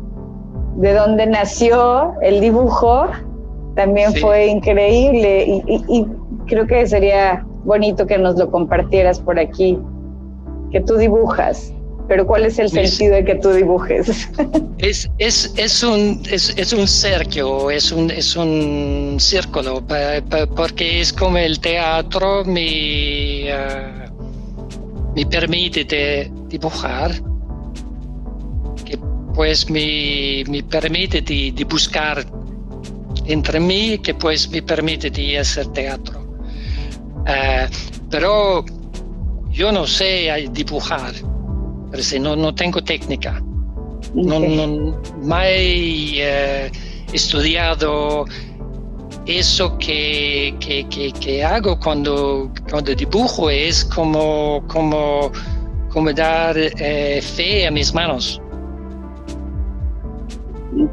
de 0.76 0.94
dónde 0.94 1.26
nació 1.28 2.14
el 2.22 2.42
dibujo, 2.42 3.08
también 3.78 4.14
fue 4.16 4.48
increíble, 4.48 5.46
y, 5.46 5.84
y 5.88 6.06
creo 6.48 6.68
que 6.68 6.86
sería 6.86 7.46
bonito 7.64 8.06
que 8.06 8.18
nos 8.18 8.38
lo 8.38 8.52
compartieras 8.52 9.22
por 9.22 9.40
aquí, 9.40 9.80
que 10.72 10.82
tú 10.82 10.98
dibujas 10.98 11.74
pero 12.08 12.26
¿cuál 12.26 12.46
es 12.46 12.58
el 12.58 12.70
sentido 12.70 13.16
de 13.16 13.26
que 13.26 13.36
tú 13.36 13.50
dibujes? 13.52 14.30
Es, 14.78 15.10
es, 15.18 15.52
es, 15.58 15.82
un, 15.82 16.22
es, 16.30 16.56
es 16.56 16.72
un 16.72 16.88
cerco, 16.88 17.72
es 17.72 17.92
un, 17.92 18.12
es 18.12 18.36
un 18.36 19.18
círculo, 19.20 19.84
porque 20.56 21.02
es 21.02 21.12
como 21.12 21.40
el 21.40 21.60
teatro 21.60 22.46
me, 22.46 23.50
uh, 23.52 25.16
me 25.16 25.26
permite 25.26 26.32
dibujar, 26.48 27.12
que 28.86 29.00
pues 29.34 29.68
me, 29.68 30.44
me 30.48 30.62
permite 30.62 31.22
de, 31.22 31.66
buscar 31.68 32.24
entre 33.28 33.60
mí, 33.60 33.98
que 34.00 34.14
pues 34.14 34.50
me 34.50 34.62
permite 34.62 35.10
de 35.10 35.40
hacer 35.40 35.68
teatro. 35.68 36.22
Uh, 37.28 37.68
pero 38.10 38.64
yo 39.52 39.72
no 39.72 39.86
sé 39.86 40.48
dibujar 40.52 41.14
no, 42.20 42.36
no 42.36 42.54
tengo 42.54 42.84
técnica. 42.84 43.42
No, 44.14 44.40
no, 44.40 45.42
he 45.42 46.22
eh, 46.22 46.72
estudiado 47.14 48.26
eso 49.26 49.78
que, 49.78 50.56
que, 50.60 51.44
hago 51.44 51.78
cuando, 51.80 52.52
cuando 52.70 52.96
dibujo 52.96 53.50
es 53.50 53.84
como, 53.84 54.64
como, 54.68 55.32
como 55.90 56.14
dar 56.14 56.56
eh, 56.58 57.22
fe 57.22 57.68
a 57.68 57.72
mis 57.72 57.94
manos. 57.94 58.42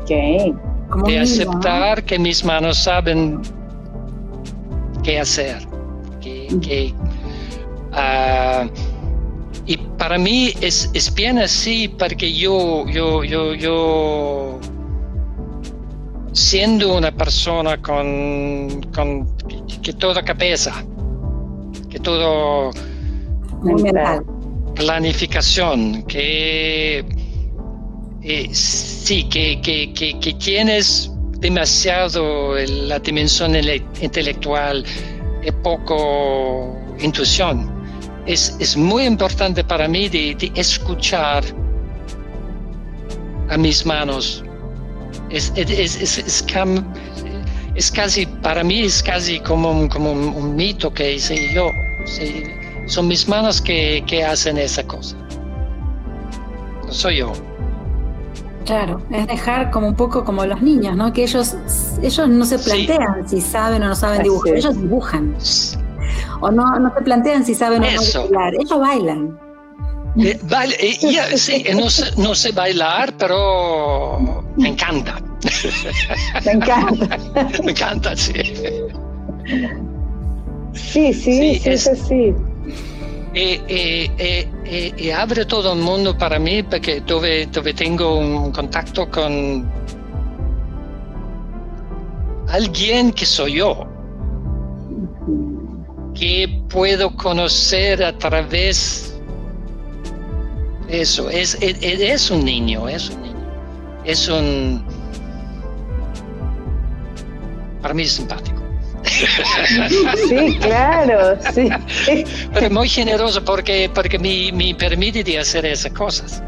Okay. 0.02 0.54
De 1.06 1.18
aceptar 1.18 2.04
que 2.04 2.18
mis 2.18 2.44
manos 2.44 2.78
saben 2.78 3.40
qué 5.02 5.20
hacer. 5.20 5.58
Que, 6.20 6.94
ah, 7.92 8.66
y 9.66 9.76
para 9.98 10.18
mí 10.18 10.52
es, 10.60 10.90
es 10.94 11.12
bien 11.14 11.38
así 11.38 11.88
porque 11.88 12.32
yo, 12.32 12.86
yo, 12.88 13.24
yo, 13.24 13.54
yo, 13.54 14.60
siendo 16.32 16.96
una 16.96 17.12
persona 17.12 17.80
con, 17.80 18.82
con 18.94 19.26
que, 19.82 19.92
toda 19.92 20.22
cabeza, 20.22 20.84
que 21.88 21.98
todo 21.98 22.70
planificación, 24.74 26.02
que 26.04 27.04
eh, 28.24 28.48
sí, 28.52 29.24
que, 29.28 29.60
que, 29.60 29.92
que, 29.92 30.32
tienes 30.34 31.10
demasiado 31.40 32.54
la 32.54 32.98
dimensión 32.98 33.54
intelectual 34.00 34.82
y 35.42 35.50
poco 35.62 36.74
intuición 36.98 37.70
es, 38.26 38.56
es 38.58 38.76
muy 38.76 39.04
importante 39.04 39.62
para 39.62 39.86
mí 39.88 40.08
de, 40.08 40.52
escuchar 40.54 41.44
a 43.50 43.56
mis 43.58 43.84
manos. 43.84 44.42
Es, 45.30 45.52
es, 45.56 46.42
casi, 47.92 48.26
para 48.26 48.64
mí 48.64 48.84
es 48.84 49.02
casi 49.02 49.40
como, 49.40 49.70
un, 49.70 49.88
como 49.88 50.12
un, 50.12 50.56
mito 50.56 50.92
que 50.92 51.14
hice 51.14 51.52
yo. 51.54 51.70
son 52.86 53.08
mis 53.08 53.28
manos 53.28 53.60
que, 53.60 54.02
que 54.06 54.24
hacen 54.24 54.58
esa 54.58 54.86
cosa. 54.86 55.16
No 56.86 56.92
soy 56.92 57.18
yo. 57.18 57.53
Claro, 58.64 59.02
es 59.10 59.26
dejar 59.26 59.70
como 59.70 59.88
un 59.88 59.94
poco 59.94 60.24
como 60.24 60.44
los 60.46 60.62
niños, 60.62 60.96
¿no? 60.96 61.12
Que 61.12 61.24
ellos, 61.24 61.54
ellos 62.02 62.28
no 62.28 62.44
se 62.44 62.58
plantean 62.58 63.28
si 63.28 63.40
saben 63.40 63.82
o 63.82 63.88
no 63.88 63.94
saben 63.94 64.22
dibujar, 64.22 64.56
ellos 64.56 64.80
dibujan. 64.80 65.36
O 66.40 66.50
no, 66.50 66.78
no 66.78 66.92
se 66.94 67.02
plantean 67.02 67.44
si 67.44 67.54
saben 67.54 67.82
o 67.82 67.86
no 67.86 68.22
bailar, 68.22 68.54
ellos 68.54 68.80
bailan. 68.80 69.38
Eh, 70.16 70.40
eh, 70.78 71.36
sí, 71.36 71.64
no 71.74 71.90
sé, 71.90 72.04
no 72.16 72.34
sé 72.34 72.52
bailar, 72.52 73.12
pero 73.18 74.44
me 74.56 74.68
encanta. 74.68 75.20
Me 76.44 76.52
encanta. 76.52 77.18
me 77.64 77.72
encanta, 77.72 78.16
sí. 78.16 78.32
Sí, 80.72 81.12
sí, 81.12 81.58
sí, 81.58 81.76
sí. 81.76 82.34
Y, 83.34 85.10
abre 85.10 85.44
todo 85.44 85.72
el 85.72 85.80
mundo 85.80 86.16
para 86.16 86.38
mí 86.38 86.62
porque 86.62 87.00
tuve, 87.00 87.46
tuve 87.48 87.74
tengo 87.74 88.16
un 88.18 88.52
contacto 88.52 89.10
con 89.10 89.68
alguien 92.48 93.12
que 93.12 93.26
soy 93.26 93.54
yo, 93.54 93.86
que 96.14 96.62
puedo 96.68 97.14
conocer 97.16 98.04
a 98.04 98.16
través 98.16 99.18
de 100.86 101.00
eso. 101.00 101.28
Es, 101.28 101.58
es, 101.60 101.78
es 101.82 102.30
un 102.30 102.44
niño, 102.44 102.88
es 102.88 103.10
un 103.10 103.22
niño, 103.22 103.50
es 104.04 104.28
un... 104.28 104.84
Para 107.82 107.94
mí 107.94 108.04
es 108.04 108.12
simpático. 108.12 108.63
Sí, 110.28 110.58
claro, 110.60 111.36
sí. 111.52 111.68
Pero 112.52 112.70
muy 112.70 112.88
generoso 112.88 113.44
porque, 113.44 113.90
porque 113.94 114.18
me, 114.18 114.50
me 114.52 114.74
permite 114.74 115.22
de 115.22 115.38
hacer 115.38 115.66
esas 115.66 115.92
cosas. 115.92 116.42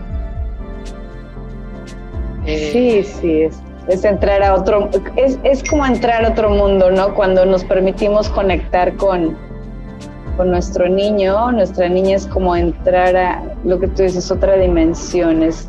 Eh, 2.46 2.70
sí, 2.72 3.18
sí, 3.20 3.42
es, 3.42 3.56
es, 3.88 4.04
entrar 4.04 4.42
a 4.42 4.54
otro, 4.54 4.88
es, 5.16 5.38
es 5.42 5.68
como 5.68 5.84
entrar 5.84 6.24
a 6.24 6.30
otro 6.30 6.50
mundo, 6.50 6.90
¿no? 6.90 7.12
Cuando 7.14 7.44
nos 7.44 7.64
permitimos 7.64 8.28
conectar 8.28 8.94
con, 8.96 9.36
con 10.36 10.50
nuestro 10.50 10.88
niño, 10.88 11.50
nuestra 11.52 11.88
niña 11.88 12.16
es 12.16 12.26
como 12.26 12.54
entrar 12.54 13.16
a 13.16 13.42
lo 13.64 13.80
que 13.80 13.88
tú 13.88 14.02
dices, 14.02 14.30
otra 14.30 14.56
dimensión, 14.56 15.42
es, 15.42 15.68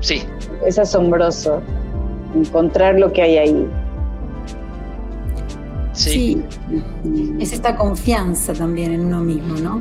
sí. 0.00 0.22
es 0.64 0.78
asombroso 0.78 1.60
encontrar 2.34 2.98
lo 2.98 3.12
que 3.12 3.22
hay 3.22 3.38
ahí. 3.38 3.68
Sí. 5.94 6.42
Es 7.38 7.52
esta 7.52 7.76
confianza 7.76 8.52
también 8.52 8.92
en 8.92 9.06
uno 9.06 9.20
mismo, 9.20 9.54
¿no? 9.56 9.80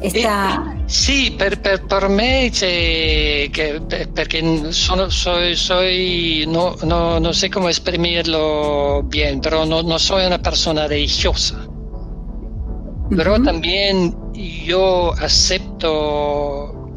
Esta... 0.00 0.76
sì, 0.84 1.34
per, 1.34 1.58
per, 1.60 1.86
per 1.86 2.08
me 2.08 2.50
che, 2.50 3.50
perché 4.12 4.70
sono, 4.70 5.08
soy, 5.08 5.56
soy 5.56 6.44
no, 6.46 6.76
no, 6.84 7.18
no, 7.18 7.32
sé 7.32 7.48
cómo 7.48 7.70
exprimirlo 7.70 9.02
bien, 9.04 9.40
pero 9.40 9.64
no, 9.64 9.82
no 9.82 9.98
soy 9.98 10.26
una 10.26 10.38
persona 10.38 10.86
religiosa. 10.86 11.66
Pero 13.08 13.40
también 13.42 14.14
yo 14.34 15.12
acepto 15.14 16.90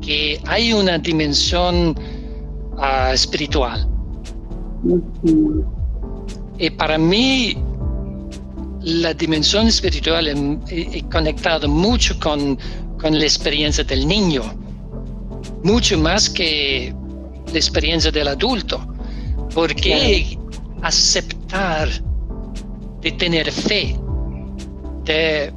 que 0.00 0.40
hay 0.46 0.72
una 0.72 0.98
dimensión 0.98 1.94
uh, 2.76 3.12
espiritual. 3.12 3.88
Y 6.64 6.70
para 6.70 6.96
mí, 6.96 7.54
la 8.80 9.12
dimensión 9.12 9.66
espiritual 9.66 10.26
es 10.70 11.02
conectada 11.12 11.68
mucho 11.68 12.18
con, 12.18 12.58
con, 12.98 13.18
la 13.18 13.24
experiencia 13.24 13.84
del 13.84 14.08
niño, 14.08 14.42
mucho 15.62 15.98
más 15.98 16.30
que 16.30 16.94
la 17.52 17.58
experiencia 17.58 18.10
del 18.10 18.28
adulto. 18.28 18.80
Porque 19.54 20.38
aceptar 20.80 21.90
de 23.02 23.12
tener 23.12 23.52
fe, 23.52 23.94
de 25.04 25.52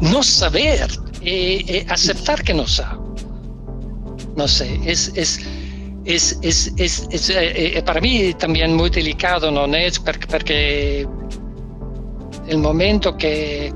no 0.00 0.22
saber, 0.22 0.88
y, 1.20 1.84
aceptar 1.90 2.42
que 2.42 2.54
no 2.54 2.66
sabe. 2.66 2.98
No 4.38 4.48
sé, 4.48 4.80
es, 4.86 5.12
es 5.14 5.38
es, 6.04 6.38
es, 6.42 6.72
es, 6.76 7.06
es 7.10 7.30
eh, 7.30 7.78
eh, 7.78 7.82
para 7.82 8.00
mí 8.00 8.34
también 8.34 8.74
muy 8.74 8.90
delicado, 8.90 9.50
¿no 9.50 9.64
es? 9.76 9.98
Porque, 9.98 10.26
porque 10.26 11.08
el 12.48 12.58
momento 12.58 13.16
que 13.16 13.72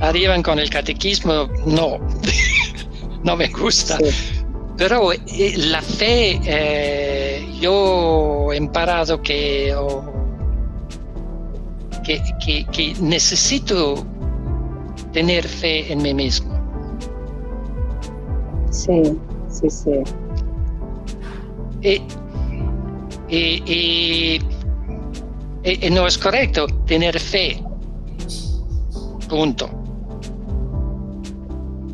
arriban 0.00 0.42
con 0.42 0.58
el 0.58 0.68
catequismo, 0.68 1.48
no, 1.66 1.98
no 3.24 3.36
me 3.36 3.48
gusta. 3.48 3.98
Pero 4.76 5.12
eh, 5.12 5.54
la 5.56 5.82
fe, 5.82 7.40
yo 7.60 8.52
he 8.52 8.68
parado 8.68 9.20
que, 9.22 9.74
que, 12.04 12.22
que, 12.44 12.64
que 12.66 12.94
necesito 13.00 14.06
tener 15.12 15.46
fe 15.46 15.92
en 15.92 16.02
mí 16.02 16.14
mismo. 16.14 16.58
Sí, 18.70 19.02
sí, 19.48 19.70
sí. 19.70 19.90
Y, 21.82 22.00
no 25.90 26.06
es 26.06 26.18
correcto 26.18 26.66
tener 26.86 27.18
fe. 27.18 27.62
Punto. 29.28 29.68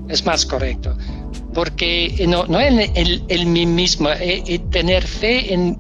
Es 0.09 0.25
más 0.25 0.47
correcto. 0.47 0.97
Porque 1.53 2.25
no, 2.29 2.47
no 2.47 2.61
en 2.61 2.81
el, 2.81 3.47
mí 3.47 3.67
mismo, 3.67 4.11
es, 4.11 4.61
tener 4.71 5.03
fe 5.03 5.53
en, 5.53 5.79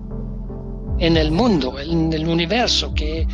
en 0.98 1.16
el 1.16 1.30
mundo, 1.30 1.78
en 1.78 2.12
el 2.12 2.28
universo, 2.28 2.92
que, 2.94 3.26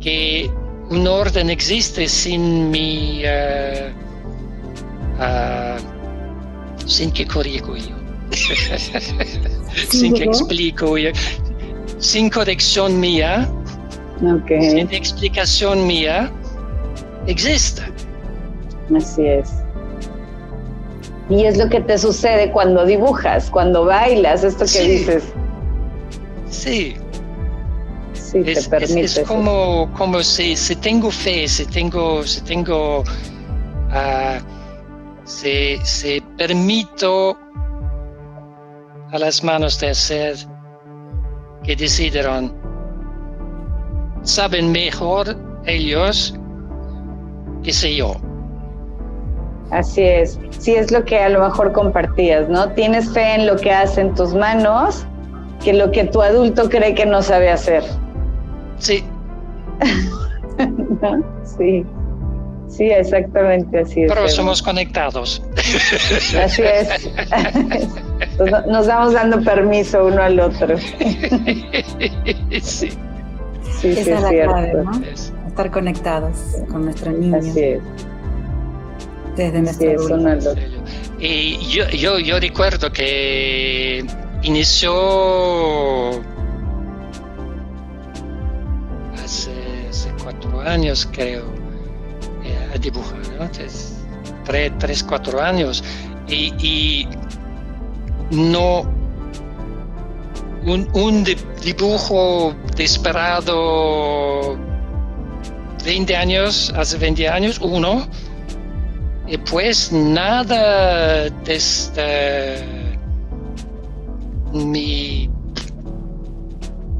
que 0.00 0.50
un 0.90 1.06
orden 1.06 1.50
existe 1.50 2.08
sin 2.08 2.70
mi... 2.70 3.22
Uh, 5.16 5.94
sin 6.86 7.12
que 7.12 7.26
corrijo 7.26 7.76
yo. 7.76 8.03
Sin 9.90 10.14
que 10.14 10.24
explico, 10.24 10.94
sin 11.98 12.30
corrección 12.30 13.00
mía, 13.00 13.48
sin 14.48 14.90
explicación 14.92 15.86
mía, 15.86 16.30
existe. 17.26 17.82
Así 18.94 19.26
es. 19.26 19.50
Y 21.30 21.44
es 21.44 21.56
lo 21.56 21.68
que 21.68 21.80
te 21.80 21.96
sucede 21.96 22.50
cuando 22.50 22.84
dibujas, 22.84 23.50
cuando 23.50 23.86
bailas, 23.86 24.44
esto 24.44 24.66
que 24.66 24.88
dices. 24.88 25.24
Sí. 26.50 26.96
Sí, 28.12 28.42
te 28.42 28.62
permite. 28.68 29.04
Es, 29.04 29.20
como, 29.20 29.90
como 29.96 30.22
si, 30.22 30.56
si, 30.56 30.76
tengo 30.76 31.10
fe, 31.10 31.48
si 31.48 31.64
tengo, 31.66 32.24
si 32.24 32.40
tengo, 32.42 33.00
uh, 33.00 34.40
si, 35.24 35.78
si 35.84 36.20
permito 36.36 37.38
a 39.14 39.18
las 39.20 39.44
manos 39.44 39.78
de 39.78 39.90
hacer 39.90 40.34
que 41.62 41.76
decidieron. 41.76 42.52
Saben 44.22 44.72
mejor 44.72 45.36
ellos 45.66 46.34
que 47.62 47.72
sé 47.72 47.94
yo. 47.94 48.16
Así 49.70 50.02
es. 50.02 50.38
Sí 50.58 50.74
es 50.74 50.90
lo 50.90 51.04
que 51.04 51.20
a 51.20 51.28
lo 51.28 51.40
mejor 51.40 51.72
compartías, 51.72 52.48
¿no? 52.48 52.70
Tienes 52.72 53.12
fe 53.12 53.36
en 53.36 53.46
lo 53.46 53.56
que 53.56 53.70
hacen 53.70 54.14
tus 54.14 54.34
manos 54.34 55.06
que 55.62 55.72
lo 55.72 55.92
que 55.92 56.04
tu 56.04 56.20
adulto 56.20 56.68
cree 56.68 56.94
que 56.94 57.06
no 57.06 57.22
sabe 57.22 57.50
hacer. 57.50 57.84
Sí. 58.78 59.04
Sí. 61.58 61.84
Sí, 62.68 62.84
exactamente 62.86 63.80
así 63.80 64.02
es. 64.02 64.12
Pero 64.12 64.26
somos 64.28 64.62
conectados. 64.62 65.42
Así 66.42 66.62
es. 66.62 67.10
Nos 68.66 68.86
vamos 68.86 69.12
dando 69.12 69.42
permiso 69.42 70.06
uno 70.06 70.22
al 70.22 70.40
otro. 70.40 70.76
Sí. 72.60 72.90
Sí, 73.80 73.88
Esa 73.88 74.16
es, 74.16 74.22
la 74.22 74.30
clave, 74.30 74.72
¿no? 74.74 74.92
Estar 75.46 75.70
conectados 75.70 76.38
con 76.70 76.84
nuestro 76.84 77.12
niño. 77.12 77.36
Así 77.36 77.60
es. 77.60 77.82
Desde 79.36 79.60
nuestro 79.60 80.54
Y 81.18 81.58
yo, 81.68 81.88
yo, 81.90 82.18
yo 82.18 82.38
recuerdo 82.38 82.90
que 82.92 84.06
inició 84.42 86.10
hace, 89.22 89.52
hace 89.90 90.10
cuatro 90.22 90.60
años, 90.60 91.08
creo 91.12 91.64
a 92.74 92.78
dibujar, 92.78 93.20
¿no? 93.38 93.48
tres, 93.50 93.94
tres, 94.78 95.04
cuatro 95.04 95.40
años. 95.40 95.82
Y, 96.28 97.06
no 98.30 98.82
un, 100.66 100.88
un 100.94 101.24
dibujo 101.62 102.54
desesperado 102.76 104.56
20 105.84 106.16
años, 106.16 106.72
hace 106.76 106.96
20 106.98 107.28
años, 107.28 107.60
uno, 107.60 108.06
y 109.26 109.36
pues 109.36 109.92
nada 109.92 111.28
desde 111.44 112.64
mi 114.52 115.30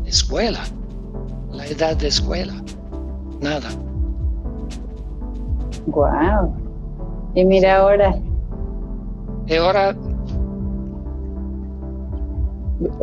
escuela, 0.04 0.60
la 1.52 1.66
edad 1.66 1.96
de 1.96 2.08
escuela, 2.08 2.54
nada. 3.40 3.70
Wow. 5.86 6.54
Y 7.34 7.44
mira 7.44 7.76
ahora. 7.76 8.14
Y 9.46 9.56
ahora 9.56 9.94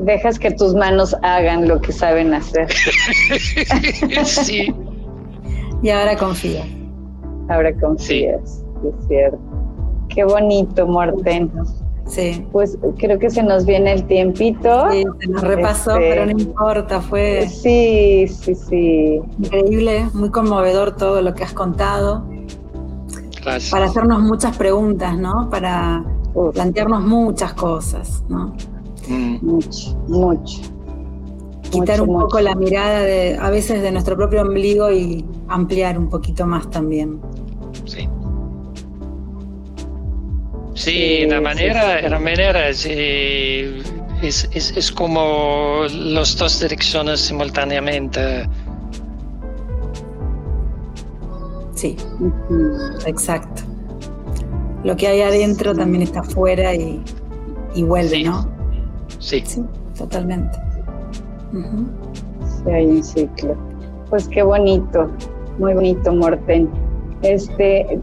dejas 0.02 0.40
que 0.40 0.52
tus 0.52 0.74
manos 0.76 1.16
hagan 1.22 1.68
lo 1.68 1.80
que 1.82 1.92
saben 1.92 2.34
hacer. 2.34 2.68
sí. 4.26 4.74
Y 5.82 5.90
ahora 5.90 6.16
confías. 6.16 6.68
Ahora 7.50 7.74
confías, 7.80 8.64
es 8.84 9.08
cierto. 9.08 9.40
Qué 10.10 10.24
bonito, 10.24 10.86
Morten. 10.88 11.52
Sí. 12.06 12.46
Pues 12.52 12.78
creo 12.98 13.18
que 13.20 13.30
se 13.30 13.42
nos 13.42 13.66
viene 13.66 13.94
el 13.94 14.04
tiempito. 14.06 14.92
Sí, 14.92 15.04
se 15.20 15.28
nos 15.30 15.42
repasó, 15.42 15.92
este, 15.92 16.10
pero 16.10 16.26
no 16.26 16.32
importa, 16.32 17.02
fue. 17.02 17.48
Sí, 17.48 18.28
sí, 18.28 18.56
sí. 18.56 19.22
Increíble, 19.40 20.08
muy 20.14 20.30
conmovedor 20.30 20.96
todo 20.96 21.22
lo 21.22 21.34
que 21.34 21.44
has 21.44 21.54
contado. 21.54 22.26
Gracias. 23.44 23.72
Para 23.72 23.86
hacernos 23.86 24.22
muchas 24.22 24.58
preguntas, 24.58 25.18
¿no? 25.18 25.50
Para 25.50 26.04
plantearnos 26.54 27.02
muchas 27.04 27.54
cosas, 27.54 28.24
¿no? 28.30 28.56
Mm. 29.12 29.40
Mucho, 29.42 29.98
mucho. 30.08 30.62
Quitar 31.70 32.02
un 32.02 32.20
poco 32.20 32.40
la 32.40 32.56
mirada 32.56 33.02
de, 33.02 33.38
a 33.38 33.50
veces 33.50 33.82
de 33.82 33.92
nuestro 33.92 34.16
propio 34.16 34.42
ombligo 34.42 34.92
y 34.92 35.26
ampliar 35.48 35.98
un 35.98 36.10
poquito 36.10 36.46
más 36.46 36.70
también. 36.70 37.22
Sí. 37.86 38.10
Sí, 40.74 41.26
la 41.28 41.42
manera, 41.42 42.02
la 42.10 42.20
manera 42.20 42.70
es, 42.70 42.86
es, 42.86 44.50
es, 44.54 44.92
como 44.92 45.84
las 45.94 46.38
dos 46.38 46.60
direcciones 46.60 47.20
simultáneamente. 47.20 48.48
Sí, 51.76 51.98
exacto. 53.06 53.64
Lo 54.84 54.96
que 54.96 55.08
hay 55.08 55.22
adentro 55.22 55.76
también 55.76 56.04
está 56.04 56.22
afuera 56.22 56.74
y, 56.74 57.04
y 57.76 57.84
vuelve, 57.84 58.24
¿no? 58.24 58.61
Sí. 59.22 59.42
Sí, 59.46 59.64
totalmente. 59.98 60.58
Sí, 61.54 62.72
hay 62.72 62.86
un 62.88 63.04
ciclo. 63.04 63.56
Pues 64.10 64.28
qué 64.28 64.42
bonito, 64.44 65.10
muy 65.60 65.74
bonito, 65.74 66.12
Morten. 66.12 66.70
Este, 67.22 68.00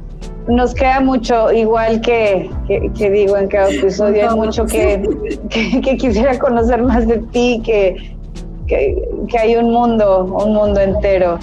nos 0.46 0.74
queda 0.74 1.00
mucho, 1.00 1.52
igual 1.52 2.00
que, 2.00 2.48
que, 2.68 3.10
digo 3.10 3.36
en 3.36 3.48
cada 3.48 3.68
episodio, 3.68 4.30
hay 4.30 4.36
mucho 4.36 4.64
que, 4.64 5.02
que, 5.50 5.96
quisiera 5.96 6.38
conocer 6.38 6.82
más 6.82 7.06
de 7.06 7.18
ti, 7.32 7.60
que, 7.64 8.16
que, 8.68 9.38
hay 9.38 9.56
un 9.56 9.72
mundo, 9.72 10.24
un 10.24 10.54
mundo 10.54 10.80
entero 10.80 11.38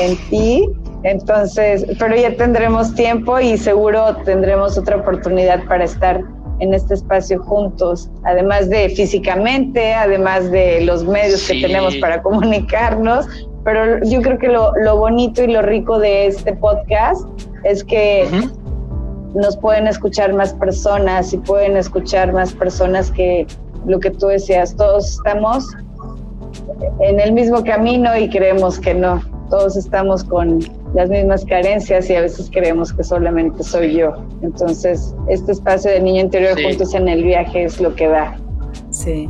en 0.00 0.16
ti. 0.28 0.68
Entonces, 1.04 1.86
pero 1.98 2.16
ya 2.16 2.36
tendremos 2.36 2.94
tiempo 2.94 3.38
y 3.40 3.56
seguro 3.56 4.16
tendremos 4.24 4.76
otra 4.76 4.96
oportunidad 4.96 5.64
para 5.66 5.84
estar 5.84 6.22
en 6.62 6.72
este 6.74 6.94
espacio 6.94 7.42
juntos, 7.42 8.08
además 8.22 8.70
de 8.70 8.88
físicamente, 8.90 9.92
además 9.92 10.48
de 10.52 10.80
los 10.82 11.04
medios 11.04 11.46
que 11.48 11.60
tenemos 11.60 11.96
para 11.96 12.22
comunicarnos, 12.22 13.26
pero 13.64 14.00
yo 14.04 14.22
creo 14.22 14.38
que 14.38 14.46
lo, 14.46 14.72
lo, 14.76 14.96
bonito 14.96 15.42
y 15.42 15.48
lo 15.48 15.60
rico 15.62 15.98
de 15.98 16.26
este 16.26 16.54
podcast 16.54 17.26
es 17.64 17.82
que 17.82 18.28
nos 19.34 19.56
pueden 19.56 19.88
escuchar 19.88 20.32
más 20.34 20.54
personas 20.54 21.32
y 21.32 21.38
pueden 21.38 21.76
escuchar 21.76 22.32
más 22.32 22.52
personas 22.52 23.10
que 23.10 23.44
lo 23.84 23.98
que 23.98 24.10
tú 24.10 24.28
decías, 24.28 24.76
todos 24.76 25.16
estamos 25.16 25.66
en 27.00 27.18
el 27.18 27.32
mismo 27.32 27.64
camino 27.64 28.16
y 28.16 28.28
creemos 28.28 28.78
que 28.78 28.94
no, 28.94 29.20
todos 29.50 29.76
estamos 29.76 30.22
con 30.22 30.60
las 30.94 31.08
mismas 31.08 31.44
carencias 31.44 32.08
y 32.10 32.14
a 32.14 32.20
veces 32.20 32.50
creemos 32.52 32.92
que 32.92 33.02
solamente 33.02 33.62
soy 33.62 33.94
yo. 33.94 34.12
Entonces, 34.42 35.14
este 35.28 35.52
espacio 35.52 35.90
de 35.90 36.00
niño 36.00 36.20
interior 36.22 36.60
juntos 36.62 36.94
en 36.94 37.08
el 37.08 37.24
viaje 37.24 37.64
es 37.64 37.80
lo 37.80 37.94
que 37.94 38.08
da. 38.08 38.36
Sí, 38.90 39.28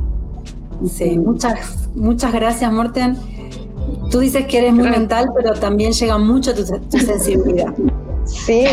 sí, 0.87 1.19
muchas, 1.19 1.89
muchas 1.95 2.33
gracias, 2.33 2.73
Morten. 2.73 3.17
Tú 4.11 4.21
dices 4.21 4.47
que 4.47 4.59
eres 4.59 4.75
muy 4.75 4.89
mental, 4.89 5.31
pero 5.35 5.55
también 5.55 5.93
llega 5.93 6.19
mucho 6.19 6.55
tu, 6.55 6.65
tu 6.65 6.99
sensibilidad. 6.99 7.73
Sí. 8.25 8.65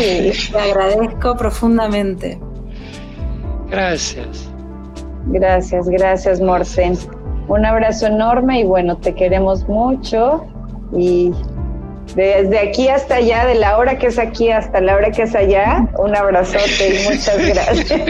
Te 0.52 0.58
agradezco 0.58 1.36
profundamente. 1.36 2.38
Gracias. 3.68 4.48
Gracias, 5.26 5.88
gracias, 5.88 6.40
Morten. 6.40 6.96
Un 7.48 7.66
abrazo 7.66 8.06
enorme 8.06 8.60
y 8.60 8.64
bueno, 8.64 8.96
te 8.96 9.14
queremos 9.14 9.66
mucho 9.68 10.44
y 10.96 11.32
desde 12.14 12.58
aquí 12.58 12.88
hasta 12.88 13.16
allá, 13.16 13.46
de 13.46 13.54
la 13.56 13.78
hora 13.78 13.98
que 13.98 14.08
es 14.08 14.18
aquí 14.18 14.50
hasta 14.50 14.80
la 14.80 14.96
hora 14.96 15.10
que 15.10 15.22
es 15.22 15.34
allá, 15.34 15.86
un 15.98 16.14
abrazote 16.16 16.94
y 16.94 17.08
muchas 17.08 17.36
gracias. 17.46 18.00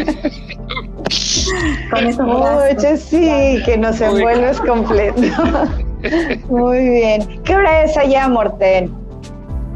Con 1.90 2.06
eso 2.06 2.96
sí, 2.96 3.60
que 3.64 3.76
nos 3.76 4.00
envuelves 4.00 4.60
completo. 4.60 5.20
Muy 6.48 6.88
bien. 6.88 7.42
¿Qué 7.44 7.54
hora 7.54 7.82
es 7.82 7.96
allá, 7.96 8.28
Morten? 8.28 8.94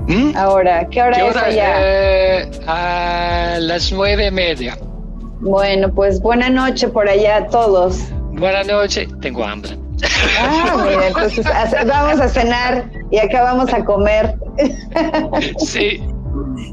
¿Mm? 0.06 0.36
Ahora, 0.36 0.86
¿qué 0.88 1.02
hora, 1.02 1.28
es 1.28 1.36
allá? 1.36 1.74
Eh, 1.78 2.50
a 2.66 3.56
las 3.60 3.90
nueve 3.90 4.26
y 4.26 4.30
media. 4.30 4.76
Bueno, 5.40 5.92
pues 5.92 6.20
buena 6.20 6.48
noche 6.48 6.88
por 6.88 7.08
allá 7.08 7.36
a 7.36 7.46
todos. 7.48 7.98
Buenas 8.32 8.66
noches, 8.66 9.08
tengo 9.20 9.44
hambre. 9.44 9.76
Ah, 10.40 10.84
mira, 10.88 11.08
entonces 11.08 11.46
vamos 11.86 12.20
a 12.20 12.28
cenar 12.28 12.90
y 13.10 13.18
acá 13.18 13.42
vamos 13.42 13.72
a 13.72 13.84
comer. 13.84 14.34
Sí. 15.58 16.02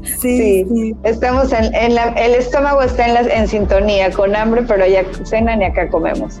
Sí, 0.04 0.64
sí. 0.68 0.96
estamos 1.04 1.52
en, 1.52 1.72
en 1.74 1.94
la, 1.94 2.08
el 2.08 2.34
estómago 2.34 2.82
está 2.82 3.06
en, 3.06 3.14
la, 3.14 3.20
en 3.20 3.46
sintonía, 3.46 4.10
con 4.10 4.34
hambre, 4.34 4.62
pero 4.66 4.86
ya 4.86 5.04
cenan 5.24 5.62
y 5.62 5.66
acá 5.66 5.88
comemos. 5.88 6.40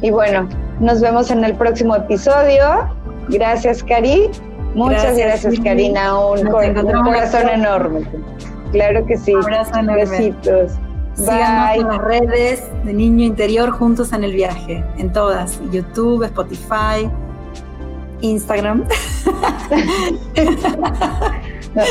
Y 0.00 0.10
bueno, 0.10 0.48
nos 0.80 1.00
vemos 1.00 1.30
en 1.30 1.44
el 1.44 1.54
próximo 1.54 1.94
episodio. 1.96 2.88
Gracias, 3.28 3.82
Cari. 3.84 4.30
Muchas 4.74 5.16
gracias, 5.16 5.60
Karina. 5.60 6.18
Un, 6.18 6.48
un 6.48 7.02
corazón 7.02 7.48
enorme. 7.48 8.00
Claro 8.72 9.04
que 9.06 9.16
sí. 9.16 9.34
Un 9.34 9.44
abrazo 9.44 9.78
enorme. 9.78 10.04
Besitos. 10.04 10.72
Síganos 11.22 11.76
en 11.76 11.88
las 11.88 11.98
redes 11.98 12.70
de 12.84 12.92
Niño 12.92 13.24
Interior 13.24 13.70
juntos 13.70 14.12
en 14.12 14.24
el 14.24 14.32
viaje, 14.32 14.84
en 14.98 15.12
todas, 15.12 15.60
YouTube, 15.70 16.24
Spotify, 16.24 17.08
Instagram. 18.20 18.84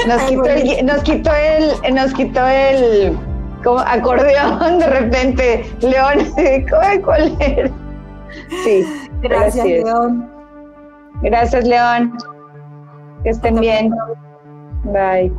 nos, 0.07 0.21
quitó 0.23 0.45
el, 0.45 0.85
nos 0.85 1.03
quitó 1.03 1.31
el, 1.33 1.95
nos 1.95 2.13
quitó 2.13 2.47
el 2.47 3.17
como 3.63 3.79
acordeón 3.79 4.79
de 4.79 4.87
repente, 4.87 5.65
León, 5.81 6.33
¿cuál 7.03 7.35
era? 7.39 7.69
Sí. 8.63 8.85
Gracias, 9.21 9.65
León. 9.65 10.29
Gracias, 11.21 11.65
León. 11.65 12.17
Que 13.23 13.29
estén 13.29 13.59
bien. 13.59 13.93
Bye. 14.85 15.31